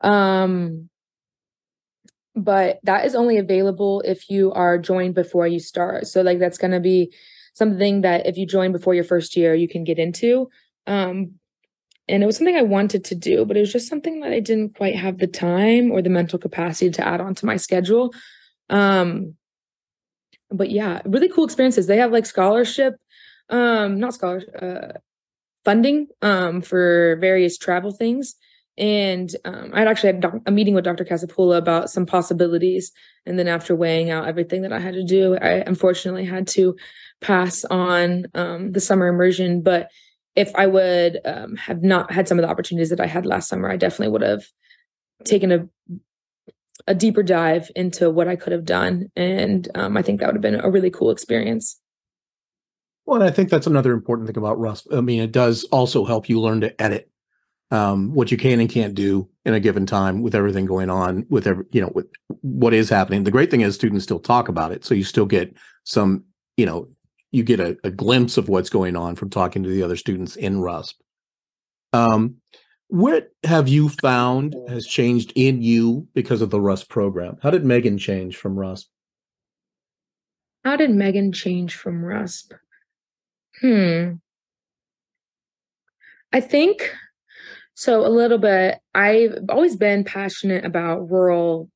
Um, 0.00 0.88
but 2.34 2.80
that 2.82 3.06
is 3.06 3.14
only 3.14 3.38
available 3.38 4.02
if 4.04 4.28
you 4.28 4.52
are 4.52 4.78
joined 4.78 5.14
before 5.14 5.46
you 5.46 5.58
start. 5.58 6.06
So 6.06 6.20
like 6.20 6.38
that's 6.38 6.58
going 6.58 6.72
to 6.72 6.80
be 6.80 7.14
something 7.54 8.02
that 8.02 8.26
if 8.26 8.36
you 8.36 8.46
join 8.46 8.72
before 8.72 8.94
your 8.94 9.04
first 9.04 9.36
year, 9.36 9.54
you 9.54 9.68
can 9.68 9.84
get 9.84 9.98
into. 9.98 10.50
Um, 10.86 11.36
and 12.08 12.22
it 12.22 12.26
was 12.26 12.36
something 12.36 12.54
I 12.54 12.62
wanted 12.62 13.04
to 13.06 13.14
do, 13.14 13.44
but 13.44 13.56
it 13.56 13.60
was 13.60 13.72
just 13.72 13.88
something 13.88 14.20
that 14.20 14.32
I 14.32 14.40
didn't 14.40 14.76
quite 14.76 14.94
have 14.96 15.18
the 15.18 15.26
time 15.26 15.90
or 15.90 16.02
the 16.02 16.10
mental 16.10 16.38
capacity 16.38 16.90
to 16.90 17.06
add 17.06 17.20
on 17.20 17.34
to 17.36 17.46
my 17.46 17.56
schedule. 17.56 18.12
Um, 18.68 19.34
but 20.50 20.70
yeah, 20.70 21.00
really 21.04 21.28
cool 21.28 21.44
experiences. 21.44 21.86
They 21.86 21.96
have 21.96 22.12
like 22.12 22.26
scholarship, 22.26 22.94
um, 23.48 23.98
not 23.98 24.14
scholarship, 24.14 24.50
uh, 24.60 24.98
funding 25.64 26.06
um, 26.22 26.62
for 26.62 27.16
various 27.20 27.58
travel 27.58 27.90
things. 27.90 28.36
And 28.78 29.34
um, 29.44 29.70
I'd 29.72 29.88
actually 29.88 30.12
had 30.12 30.42
a 30.46 30.50
meeting 30.50 30.74
with 30.74 30.84
Dr. 30.84 31.04
Casapulla 31.04 31.56
about 31.56 31.90
some 31.90 32.04
possibilities. 32.04 32.92
And 33.24 33.38
then 33.38 33.48
after 33.48 33.74
weighing 33.74 34.10
out 34.10 34.28
everything 34.28 34.62
that 34.62 34.72
I 34.72 34.78
had 34.78 34.94
to 34.94 35.04
do, 35.04 35.36
I 35.36 35.62
unfortunately 35.66 36.26
had 36.26 36.46
to 36.48 36.76
pass 37.20 37.64
on 37.64 38.26
um, 38.34 38.72
the 38.72 38.80
summer 38.80 39.06
immersion. 39.06 39.62
But 39.62 39.90
if 40.34 40.54
I 40.54 40.66
would 40.66 41.20
um, 41.24 41.56
have 41.56 41.82
not 41.82 42.12
had 42.12 42.28
some 42.28 42.38
of 42.38 42.42
the 42.42 42.50
opportunities 42.50 42.90
that 42.90 43.00
I 43.00 43.06
had 43.06 43.24
last 43.24 43.48
summer, 43.48 43.70
I 43.70 43.76
definitely 43.76 44.12
would 44.12 44.22
have 44.22 44.44
taken 45.24 45.52
a 45.52 45.68
a 46.86 46.94
deeper 46.94 47.22
dive 47.22 47.70
into 47.74 48.10
what 48.10 48.28
I 48.28 48.36
could 48.36 48.52
have 48.52 48.64
done. 48.64 49.10
And 49.16 49.68
um, 49.74 49.96
I 49.96 50.02
think 50.02 50.20
that 50.20 50.26
would 50.26 50.36
have 50.36 50.42
been 50.42 50.60
a 50.60 50.70
really 50.70 50.90
cool 50.90 51.10
experience. 51.10 51.80
Well, 53.06 53.22
I 53.22 53.30
think 53.30 53.50
that's 53.50 53.66
another 53.66 53.92
important 53.92 54.26
thing 54.26 54.36
about 54.36 54.58
RUSP. 54.58 54.96
I 54.96 55.00
mean, 55.00 55.22
it 55.22 55.32
does 55.32 55.64
also 55.64 56.04
help 56.04 56.28
you 56.28 56.40
learn 56.40 56.60
to 56.62 56.80
edit 56.80 57.08
um, 57.70 58.14
what 58.14 58.30
you 58.30 58.36
can 58.36 58.60
and 58.60 58.70
can't 58.70 58.94
do 58.94 59.28
in 59.44 59.54
a 59.54 59.60
given 59.60 59.86
time 59.86 60.22
with 60.22 60.34
everything 60.34 60.66
going 60.66 60.90
on 60.90 61.26
with 61.28 61.46
every, 61.46 61.64
you 61.72 61.80
know, 61.80 61.90
with 61.94 62.06
what 62.42 62.74
is 62.74 62.88
happening. 62.88 63.24
The 63.24 63.30
great 63.30 63.50
thing 63.50 63.62
is 63.62 63.74
students 63.74 64.04
still 64.04 64.20
talk 64.20 64.48
about 64.48 64.72
it. 64.72 64.84
So 64.84 64.94
you 64.94 65.04
still 65.04 65.26
get 65.26 65.54
some, 65.84 66.24
you 66.56 66.66
know, 66.66 66.88
you 67.32 67.42
get 67.42 67.60
a, 67.60 67.76
a 67.82 67.90
glimpse 67.90 68.36
of 68.36 68.48
what's 68.48 68.70
going 68.70 68.96
on 68.96 69.16
from 69.16 69.30
talking 69.30 69.62
to 69.62 69.68
the 69.68 69.82
other 69.82 69.96
students 69.96 70.36
in 70.36 70.60
RUSP. 70.60 70.94
Um, 71.92 72.36
what 72.88 73.30
have 73.44 73.68
you 73.68 73.88
found 73.88 74.54
has 74.68 74.86
changed 74.86 75.32
in 75.34 75.60
you 75.60 76.06
because 76.14 76.40
of 76.40 76.50
the 76.50 76.58
RUSP 76.58 76.88
program? 76.88 77.36
How 77.42 77.50
did 77.50 77.64
Meghan 77.64 77.98
change 77.98 78.36
from 78.36 78.54
RUSP? 78.54 78.86
How 80.64 80.76
did 80.76 80.90
Meghan 80.90 81.34
change 81.34 81.74
from 81.74 82.02
RUSP? 82.02 82.52
Hmm. 83.60 84.14
I 86.32 86.40
think 86.40 86.92
so 87.76 88.06
a 88.06 88.08
little 88.08 88.38
bit. 88.38 88.78
I've 88.94 89.38
always 89.50 89.76
been 89.76 90.02
passionate 90.02 90.64
about 90.64 91.10
rural 91.10 91.70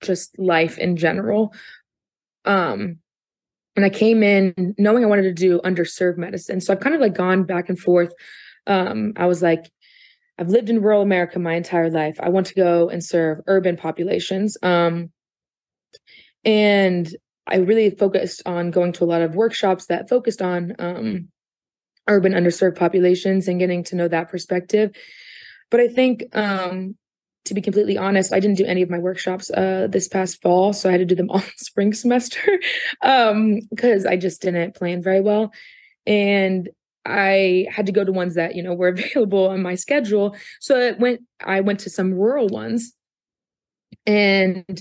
just 0.00 0.38
life 0.38 0.78
in 0.78 0.96
general. 0.96 1.52
Um 2.44 2.98
and 3.76 3.84
I 3.84 3.90
came 3.90 4.22
in 4.22 4.76
knowing 4.78 5.02
I 5.02 5.08
wanted 5.08 5.22
to 5.22 5.32
do 5.32 5.60
underserved 5.64 6.16
medicine. 6.16 6.60
So 6.60 6.72
I've 6.72 6.80
kind 6.80 6.94
of 6.94 7.00
like 7.00 7.14
gone 7.14 7.42
back 7.42 7.68
and 7.68 7.78
forth. 7.78 8.12
Um 8.68 9.14
I 9.16 9.26
was 9.26 9.42
like 9.42 9.68
I've 10.38 10.48
lived 10.48 10.70
in 10.70 10.80
rural 10.80 11.02
America 11.02 11.40
my 11.40 11.54
entire 11.54 11.90
life. 11.90 12.16
I 12.20 12.28
want 12.28 12.46
to 12.46 12.54
go 12.54 12.88
and 12.88 13.04
serve 13.04 13.40
urban 13.48 13.76
populations. 13.76 14.56
Um 14.62 15.10
and 16.44 17.08
I 17.48 17.56
really 17.56 17.90
focused 17.90 18.42
on 18.46 18.70
going 18.70 18.92
to 18.92 19.04
a 19.04 19.06
lot 19.06 19.22
of 19.22 19.34
workshops 19.34 19.86
that 19.86 20.08
focused 20.08 20.40
on 20.40 20.76
um 20.78 21.30
urban 22.08 22.32
underserved 22.32 22.76
populations 22.76 23.48
and 23.48 23.58
getting 23.58 23.82
to 23.84 23.96
know 23.96 24.08
that 24.08 24.28
perspective. 24.28 24.94
But 25.70 25.80
I 25.80 25.88
think, 25.88 26.24
um, 26.36 26.96
to 27.46 27.54
be 27.54 27.60
completely 27.60 27.98
honest, 27.98 28.32
I 28.32 28.40
didn't 28.40 28.56
do 28.56 28.64
any 28.64 28.82
of 28.82 28.90
my 28.90 28.98
workshops 28.98 29.50
uh, 29.50 29.86
this 29.90 30.08
past 30.08 30.40
fall, 30.40 30.72
so 30.72 30.88
I 30.88 30.92
had 30.92 30.98
to 30.98 31.04
do 31.04 31.14
them 31.14 31.30
all 31.30 31.42
spring 31.56 31.92
semester 31.92 32.40
because 33.00 34.04
um, 34.04 34.10
I 34.10 34.16
just 34.16 34.40
didn't 34.42 34.74
plan 34.74 35.02
very 35.02 35.20
well, 35.20 35.52
and 36.06 36.68
I 37.04 37.66
had 37.70 37.86
to 37.86 37.92
go 37.92 38.02
to 38.02 38.12
ones 38.12 38.34
that 38.36 38.54
you 38.54 38.62
know 38.62 38.74
were 38.74 38.88
available 38.96 39.48
on 39.48 39.62
my 39.62 39.74
schedule. 39.74 40.36
So 40.60 40.78
it 40.78 40.98
went. 40.98 41.20
I 41.44 41.60
went 41.60 41.80
to 41.80 41.90
some 41.90 42.14
rural 42.14 42.48
ones, 42.48 42.92
and 44.06 44.80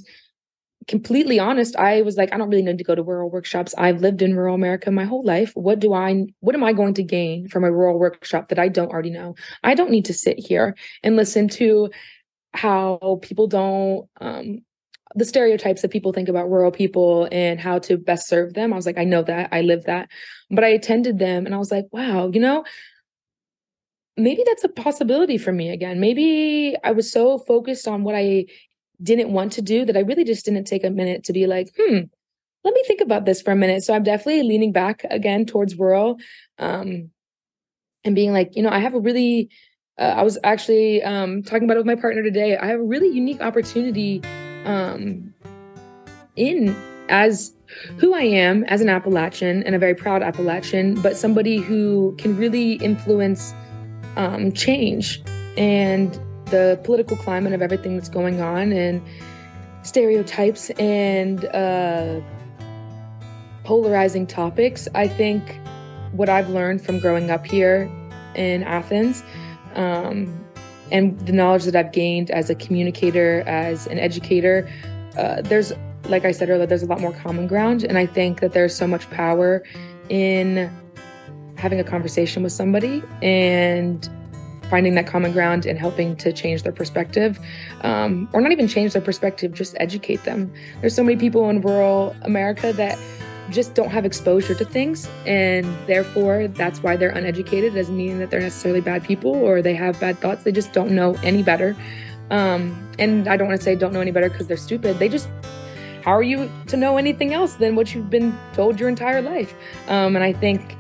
completely 0.88 1.40
honest, 1.40 1.76
I 1.76 2.02
was 2.02 2.18
like, 2.18 2.34
I 2.34 2.38
don't 2.38 2.50
really 2.50 2.64
need 2.64 2.78
to 2.78 2.84
go 2.84 2.96
to 2.96 3.04
rural 3.04 3.30
workshops. 3.30 3.74
I've 3.78 4.02
lived 4.02 4.22
in 4.22 4.36
rural 4.36 4.56
America 4.56 4.92
my 4.92 5.06
whole 5.06 5.24
life. 5.24 5.52
What 5.56 5.80
do 5.80 5.94
I, 5.94 6.26
what 6.40 6.56
am 6.56 6.64
I 6.64 6.74
going 6.74 6.94
to 6.96 7.04
gain 7.04 7.48
from 7.48 7.64
a 7.64 7.72
rural 7.72 8.00
workshop 8.00 8.50
that 8.50 8.60
I 8.60 8.68
don't 8.68 8.92
already 8.92 9.10
know? 9.10 9.36
I 9.64 9.76
don't 9.76 9.92
need 9.92 10.06
to 10.06 10.14
sit 10.14 10.40
here 10.40 10.76
and 11.04 11.16
listen 11.16 11.48
to 11.50 11.90
how 12.54 13.20
people 13.22 13.48
don't, 13.48 14.08
um, 14.22 14.60
the 15.16 15.26
stereotypes 15.26 15.84
that 15.84 15.92
people 15.92 16.12
think 16.12 16.28
about 16.28 16.50
rural 16.50 16.72
people 16.72 17.28
and 17.32 17.60
how 17.60 17.78
to 17.80 17.98
best 17.98 18.28
serve 18.28 18.54
them. 18.54 18.74
I 18.74 18.76
was 18.76 18.86
like, 18.86 18.98
I 18.98 19.04
know 19.04 19.22
that, 19.24 19.50
I 19.52 19.62
live 19.62 19.84
that. 19.84 20.10
But 20.50 20.64
I 20.64 20.70
attended 20.70 21.20
them 21.20 21.46
and 21.46 21.54
I 21.54 21.60
was 21.60 21.72
like, 21.72 21.86
wow, 21.92 22.32
you 22.34 22.40
know, 22.40 22.64
maybe 24.18 24.44
that's 24.46 24.64
a 24.64 24.70
possibility 24.70 25.38
for 25.38 25.52
me 25.52 25.70
again. 25.70 26.00
Maybe 26.00 26.76
I 26.84 26.92
was 26.92 27.12
so 27.12 27.38
focused 27.38 27.88
on 27.88 28.04
what 28.04 28.16
I 28.16 28.46
didn't 29.04 29.32
want 29.32 29.54
to 29.54 29.62
do 29.62 29.86
that 29.86 29.98
I 29.98 30.02
really 30.02 30.24
just 30.24 30.46
didn't 30.46 30.66
take 30.66 30.84
a 30.84 30.90
minute 30.90 31.26
to 31.26 31.34
be 31.34 31.46
like, 31.46 31.70
hmm, 31.78 32.00
let 32.64 32.74
me 32.74 32.84
think 32.88 33.02
about 33.02 33.26
this 33.26 33.42
for 33.42 33.52
a 33.52 33.56
minute. 33.56 33.84
So 33.84 33.94
I'm 33.94 34.04
definitely 34.04 34.44
leaning 34.44 34.72
back 34.72 35.06
again 35.10 35.46
towards 35.46 35.76
rural 35.76 36.18
um, 36.60 37.10
and 38.06 38.16
being 38.16 38.32
like, 38.32 38.56
you 38.56 38.64
know, 38.64 38.70
I 38.70 38.80
have 38.80 38.94
a 38.94 39.00
really, 39.00 39.50
uh, 40.00 40.14
I 40.18 40.24
was 40.24 40.38
actually 40.44 41.04
um, 41.04 41.44
talking 41.44 41.66
about 41.66 41.76
it 41.76 41.82
with 41.82 41.88
my 41.88 41.96
partner 41.96 42.24
today. 42.24 42.58
I 42.58 42.68
have 42.68 42.80
a 42.80 42.84
really 42.84 43.10
unique 43.10 43.42
opportunity 43.42 44.22
um, 44.66 45.34
in 46.36 46.76
as 47.10 47.54
who 47.98 48.14
I 48.14 48.22
am 48.22 48.64
as 48.66 48.82
an 48.82 48.90
Appalachian 48.90 49.64
and 49.64 49.76
a 49.76 49.80
very 49.80 49.96
proud 49.96 50.24
Appalachian, 50.24 51.02
but 51.02 51.18
somebody 51.18 51.58
who 51.58 52.16
can 52.18 52.38
really 52.38 52.74
influence 52.74 53.54
um, 54.16 54.52
change 54.54 55.22
and 55.58 56.18
the 56.54 56.80
political 56.84 57.18
climate 57.18 57.52
of 57.52 57.64
everything 57.64 57.96
that's 57.98 58.10
going 58.10 58.40
on 58.40 58.72
and 58.72 59.02
stereotypes 59.82 60.70
and 60.72 61.46
uh, 61.46 62.22
polarizing 63.64 64.28
topics. 64.28 64.88
I 64.94 65.08
think 65.08 65.60
what 66.12 66.30
I've 66.30 66.50
learned 66.50 66.86
from 66.86 67.00
growing 67.00 67.32
up 67.32 67.44
here 67.44 67.90
in 68.36 68.62
Athens 68.62 69.24
um, 69.74 70.46
and 70.92 71.20
the 71.22 71.34
knowledge 71.34 71.64
that 71.64 71.76
I've 71.76 71.92
gained 71.92 72.30
as 72.30 72.52
a 72.52 72.56
communicator, 72.56 73.42
as 73.48 73.88
an 73.88 73.98
educator, 73.98 74.70
uh, 75.18 75.42
there's, 75.42 75.74
like 76.04 76.24
I 76.24 76.32
said 76.32 76.52
earlier, 76.52 76.68
there's 76.68 76.84
a 76.84 76.86
lot 76.86 77.02
more 77.02 77.14
common 77.14 77.48
ground. 77.48 77.84
And 77.84 77.98
I 77.98 78.06
think 78.06 78.42
that 78.42 78.54
there's 78.54 78.76
so 78.76 78.86
much 78.86 79.10
power 79.10 79.64
in 80.10 80.72
having 81.58 81.80
a 81.80 81.84
conversation 81.84 82.44
with 82.44 82.52
somebody 82.52 83.02
and 83.24 84.08
finding 84.74 84.96
that 84.96 85.06
common 85.06 85.32
ground 85.32 85.68
and 85.68 85.78
helping 85.78 86.16
to 86.16 86.34
change 86.34 86.64
their 86.64 86.72
perspective, 86.72 87.40
um, 87.82 88.28
or 88.34 88.42
not 88.42 88.52
even 88.52 88.68
change 88.68 88.94
their 88.94 89.04
perspective, 89.04 89.54
just 89.54 89.76
educate 89.80 90.24
them. 90.24 90.52
There's 90.82 90.96
so 90.96 91.04
many 91.04 91.16
people 91.16 91.48
in 91.52 91.62
rural 91.62 92.16
America 92.24 92.74
that 92.74 92.98
just 93.52 93.76
don't 93.76 93.92
have 93.92 94.04
exposure 94.04 94.56
to 94.56 94.66
things, 94.66 95.08
and 95.28 95.64
therefore 95.86 96.48
that's 96.48 96.82
why 96.82 96.96
they're 96.96 97.12
uneducated. 97.12 97.74
It 97.74 97.82
doesn't 97.82 97.96
mean 97.96 98.18
that 98.18 98.32
they're 98.32 98.40
necessarily 98.40 98.82
bad 98.82 99.04
people 99.04 99.36
or 99.36 99.62
they 99.62 99.76
have 99.76 100.00
bad 100.00 100.18
thoughts. 100.18 100.42
They 100.42 100.52
just 100.52 100.74
don't 100.74 100.90
know 100.90 101.14
any 101.22 101.44
better. 101.44 101.76
Um, 102.32 102.90
and 102.98 103.28
I 103.28 103.38
don't 103.38 103.48
want 103.48 103.60
to 103.60 103.64
say 103.64 103.76
don't 103.76 103.94
know 103.94 104.02
any 104.02 104.10
better 104.10 104.32
because 104.32 104.48
they're 104.48 104.58
stupid. 104.58 104.98
They 104.98 105.08
just 105.08 105.30
how 106.04 106.14
are 106.14 106.24
you 106.24 106.50
to 106.66 106.78
know 106.78 106.98
anything 106.98 107.32
else 107.32 107.54
than 107.58 107.76
what 107.76 107.94
you've 107.94 108.10
been 108.10 108.36
told 108.54 108.80
your 108.80 108.90
entire 108.90 109.22
life? 109.22 109.54
Um, 109.88 110.16
and 110.16 110.26
I 110.26 110.34
think 110.34 110.76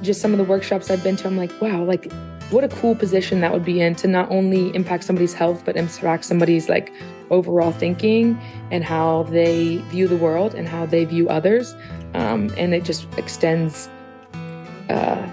just 0.00 0.20
some 0.20 0.30
of 0.30 0.38
the 0.38 0.44
workshops 0.44 0.92
I've 0.92 1.02
been 1.02 1.16
to, 1.16 1.26
I'm 1.26 1.36
like, 1.36 1.52
wow, 1.60 1.82
like 1.82 2.06
what 2.52 2.64
a 2.64 2.68
cool 2.68 2.94
position 2.94 3.40
that 3.40 3.52
would 3.52 3.64
be 3.64 3.80
in 3.80 3.94
to 3.96 4.06
not 4.06 4.30
only 4.30 4.74
impact 4.74 5.04
somebody's 5.04 5.34
health, 5.34 5.62
but 5.64 5.76
impact 5.76 6.24
somebody's 6.24 6.68
like 6.68 6.92
overall 7.30 7.72
thinking 7.72 8.38
and 8.70 8.84
how 8.84 9.24
they 9.24 9.78
view 9.88 10.06
the 10.06 10.16
world 10.16 10.54
and 10.54 10.68
how 10.68 10.86
they 10.86 11.04
view 11.04 11.28
others. 11.28 11.74
Um, 12.14 12.52
and 12.56 12.74
it 12.74 12.84
just 12.84 13.06
extends 13.16 13.88
uh, 14.90 15.26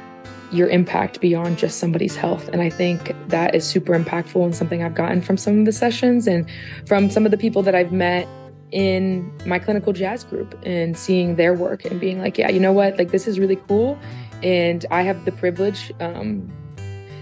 your 0.51 0.69
impact 0.69 1.19
beyond 1.19 1.57
just 1.57 1.79
somebody's 1.79 2.15
health. 2.15 2.47
And 2.49 2.61
I 2.61 2.69
think 2.69 3.13
that 3.27 3.53
is 3.53 3.67
super 3.67 3.97
impactful 3.97 4.43
and 4.43 4.55
something 4.55 4.83
I've 4.83 4.95
gotten 4.95 5.21
from 5.21 5.37
some 5.37 5.59
of 5.59 5.65
the 5.65 5.71
sessions 5.71 6.27
and 6.27 6.49
from 6.87 7.09
some 7.09 7.25
of 7.25 7.31
the 7.31 7.37
people 7.37 7.61
that 7.63 7.75
I've 7.75 7.91
met 7.91 8.27
in 8.71 9.31
my 9.45 9.59
clinical 9.59 9.93
jazz 9.93 10.23
group 10.23 10.57
and 10.63 10.97
seeing 10.97 11.35
their 11.35 11.53
work 11.53 11.85
and 11.85 11.99
being 11.99 12.19
like, 12.19 12.37
yeah, 12.37 12.49
you 12.49 12.59
know 12.59 12.71
what? 12.71 12.97
Like, 12.97 13.11
this 13.11 13.27
is 13.27 13.39
really 13.39 13.57
cool. 13.67 13.97
And 14.41 14.85
I 14.89 15.01
have 15.01 15.25
the 15.25 15.31
privilege 15.31 15.91
um, 15.99 16.51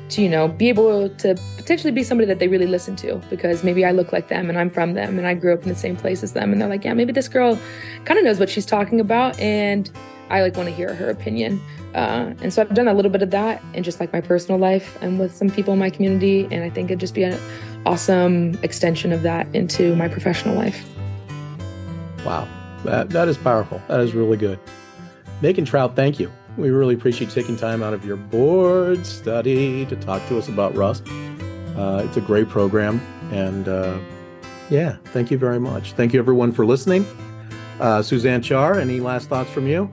to, 0.10 0.22
you 0.22 0.30
know, 0.30 0.48
be 0.48 0.70
able 0.70 1.10
to 1.10 1.36
potentially 1.58 1.92
be 1.92 2.04
somebody 2.04 2.28
that 2.28 2.40
they 2.40 2.48
really 2.48 2.68
listen 2.68 2.96
to 2.98 3.16
because 3.30 3.64
maybe 3.64 3.84
I 3.84 3.92
look 3.92 4.14
like 4.14 4.30
them 4.30 4.50
and 4.50 4.58
I'm 4.58 4.70
from 4.70 4.94
them 4.94 5.18
and 5.18 5.28
I 5.28 5.34
grew 5.34 5.54
up 5.54 5.64
in 5.64 5.70
the 5.70 5.76
same 5.76 5.96
place 5.96 6.24
as 6.24 6.34
them. 6.34 6.52
And 6.52 6.62
they're 6.62 6.70
like, 6.70 6.86
yeah, 6.86 6.94
maybe 6.94 7.12
this 7.12 7.28
girl 7.28 7.60
kind 8.06 8.18
of 8.18 8.24
knows 8.24 8.40
what 8.40 8.50
she's 8.50 8.66
talking 8.66 9.00
about. 9.00 9.38
And 9.40 9.92
I 10.30 10.42
like 10.42 10.56
want 10.56 10.70
to 10.70 10.76
hear 10.76 10.94
her 10.94 11.10
opinion. 11.10 11.62
Uh, 11.94 12.34
and 12.42 12.54
so 12.54 12.62
I've 12.62 12.74
done 12.74 12.88
a 12.88 12.94
little 12.94 13.12
bit 13.12 13.22
of 13.22 13.32
that 13.32 13.62
in 13.74 13.84
just 13.84 14.00
like 14.00 14.14
my 14.14 14.22
personal 14.22 14.60
life 14.60 14.98
and 15.02 15.20
with 15.20 15.36
some 15.36 15.50
people 15.50 15.74
in 15.74 15.80
my 15.80 15.90
community. 15.90 16.48
And 16.52 16.64
I 16.64 16.70
think 16.70 16.90
it'd 16.90 17.00
just 17.00 17.14
be 17.14 17.24
an 17.24 17.40
awesome 17.86 18.58
extension 18.64 19.12
of 19.12 19.24
that 19.24 19.48
into 19.56 19.96
my 19.96 20.08
professional 20.08 20.56
life. 20.56 20.86
Wow. 22.26 22.48
That, 22.84 23.10
that 23.10 23.28
is 23.28 23.38
powerful. 23.38 23.82
That 23.88 24.02
is 24.02 24.14
really 24.14 24.38
good. 24.38 24.60
Meghan 25.42 25.66
Trout, 25.66 25.96
thank 25.96 26.20
you. 26.20 26.32
We 26.58 26.72
really 26.72 26.96
appreciate 26.96 27.28
you 27.28 27.34
taking 27.42 27.56
time 27.56 27.84
out 27.84 27.94
of 27.94 28.04
your 28.04 28.16
board 28.18 29.06
study 29.06 29.86
to 29.86 29.96
talk 29.96 30.28
to 30.28 30.38
us 30.38 30.48
about 30.48 30.74
RUSP. 30.74 31.08
Uh, 31.78 32.04
it's 32.04 32.18
a 32.18 32.22
great 32.22 32.50
program. 32.50 33.00
And 33.32 33.68
uh, 33.68 34.00
yeah, 34.70 34.98
thank 35.06 35.30
you 35.30 35.38
very 35.38 35.60
much. 35.60 35.94
Thank 35.94 36.14
you, 36.14 36.20
everyone, 36.20 36.52
for 36.52 36.66
listening. 36.66 37.06
Uh, 37.80 38.02
Suzanne 38.02 38.42
Chaar, 38.42 38.82
any 38.82 39.00
last 39.00 39.30
thoughts 39.30 39.52
from 39.52 39.68
you? 39.68 39.90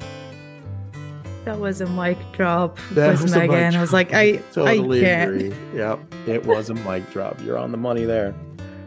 That 1.45 1.59
was 1.59 1.83
a 1.83 1.87
mic 1.87 2.17
drop 2.33 2.79
that 2.93 3.11
was, 3.11 3.23
was 3.23 3.35
Meghan. 3.35 3.75
I 3.75 3.81
was 3.81 3.93
like, 3.93 4.15
I 4.15 4.37
totally 4.53 5.05
I 5.05 5.09
can't. 5.09 5.31
agree. 5.35 5.55
Yep, 5.75 6.15
it 6.27 6.47
was 6.47 6.71
a 6.71 6.75
mic 6.75 7.11
drop. 7.11 7.39
You're 7.43 7.59
on 7.59 7.71
the 7.71 7.77
money 7.77 8.07
there. 8.07 8.35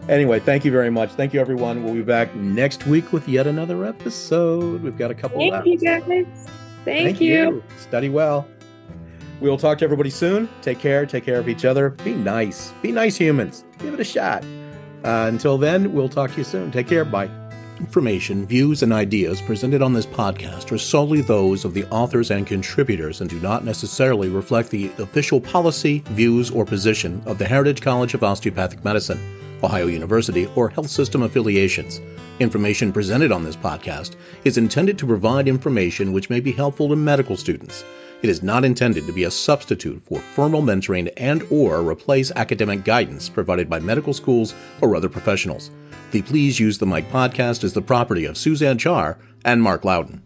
Anyway, 0.09 0.39
thank 0.39 0.65
you 0.65 0.71
very 0.71 0.89
much. 0.89 1.11
Thank 1.11 1.35
you, 1.35 1.39
everyone. 1.39 1.83
We'll 1.83 1.93
be 1.93 2.01
back 2.01 2.33
next 2.33 2.87
week 2.87 3.13
with 3.13 3.29
yet 3.29 3.45
another 3.45 3.85
episode. 3.85 4.81
We've 4.81 4.97
got 4.97 5.11
a 5.11 5.15
couple. 5.15 5.37
Thank 5.37 5.65
you, 5.67 5.77
guys. 5.77 6.47
Thank, 6.85 7.05
thank 7.05 7.21
you. 7.21 7.33
you. 7.33 7.63
Study 7.77 8.09
well. 8.09 8.47
We 9.39 9.49
will 9.49 9.57
talk 9.57 9.77
to 9.79 9.85
everybody 9.85 10.09
soon. 10.09 10.49
Take 10.61 10.79
care. 10.79 11.05
Take 11.05 11.23
care 11.23 11.39
of 11.39 11.47
each 11.47 11.65
other. 11.65 11.91
Be 11.91 12.13
nice. 12.13 12.73
Be 12.81 12.91
nice 12.91 13.17
humans. 13.17 13.65
Give 13.77 13.93
it 13.93 13.99
a 13.99 14.03
shot. 14.03 14.43
Uh, 15.03 15.27
until 15.27 15.57
then, 15.57 15.93
we'll 15.93 16.09
talk 16.09 16.31
to 16.31 16.37
you 16.37 16.43
soon. 16.43 16.71
Take 16.71 16.87
care. 16.87 17.05
Bye. 17.05 17.29
Information, 17.79 18.47
views, 18.47 18.81
and 18.81 18.91
ideas 18.91 19.39
presented 19.39 19.83
on 19.83 19.93
this 19.93 20.07
podcast 20.07 20.71
are 20.71 20.79
solely 20.79 21.21
those 21.21 21.63
of 21.63 21.75
the 21.75 21.85
authors 21.91 22.31
and 22.31 22.47
contributors 22.47 23.21
and 23.21 23.29
do 23.29 23.39
not 23.39 23.63
necessarily 23.63 24.29
reflect 24.29 24.71
the 24.71 24.87
official 24.97 25.39
policy, 25.39 25.99
views, 26.07 26.49
or 26.49 26.65
position 26.65 27.21
of 27.27 27.37
the 27.37 27.45
Heritage 27.45 27.81
College 27.81 28.15
of 28.15 28.23
Osteopathic 28.23 28.83
Medicine. 28.83 29.19
Ohio 29.63 29.87
University, 29.87 30.49
or 30.55 30.69
health 30.69 30.89
system 30.89 31.23
affiliations. 31.23 32.01
Information 32.39 32.93
presented 32.93 33.31
on 33.31 33.43
this 33.43 33.55
podcast 33.55 34.15
is 34.43 34.57
intended 34.57 34.97
to 34.99 35.07
provide 35.07 35.47
information 35.47 36.11
which 36.13 36.29
may 36.29 36.39
be 36.39 36.51
helpful 36.51 36.89
to 36.89 36.95
medical 36.95 37.35
students. 37.35 37.83
It 38.21 38.29
is 38.29 38.43
not 38.43 38.65
intended 38.65 39.05
to 39.05 39.13
be 39.13 39.25
a 39.25 39.31
substitute 39.31 40.01
for 40.03 40.19
formal 40.19 40.61
mentoring 40.61 41.11
and 41.17 41.43
or 41.51 41.81
replace 41.81 42.31
academic 42.31 42.83
guidance 42.83 43.29
provided 43.29 43.69
by 43.69 43.79
medical 43.79 44.13
schools 44.13 44.53
or 44.81 44.95
other 44.95 45.09
professionals. 45.09 45.71
The 46.11 46.21
Please 46.21 46.59
Use 46.59 46.77
the 46.77 46.85
Mic 46.85 47.09
podcast 47.09 47.63
is 47.63 47.73
the 47.73 47.81
property 47.81 48.25
of 48.25 48.37
Suzanne 48.37 48.77
Chaar 48.77 49.17
and 49.43 49.61
Mark 49.61 49.83
Loudin. 49.83 50.21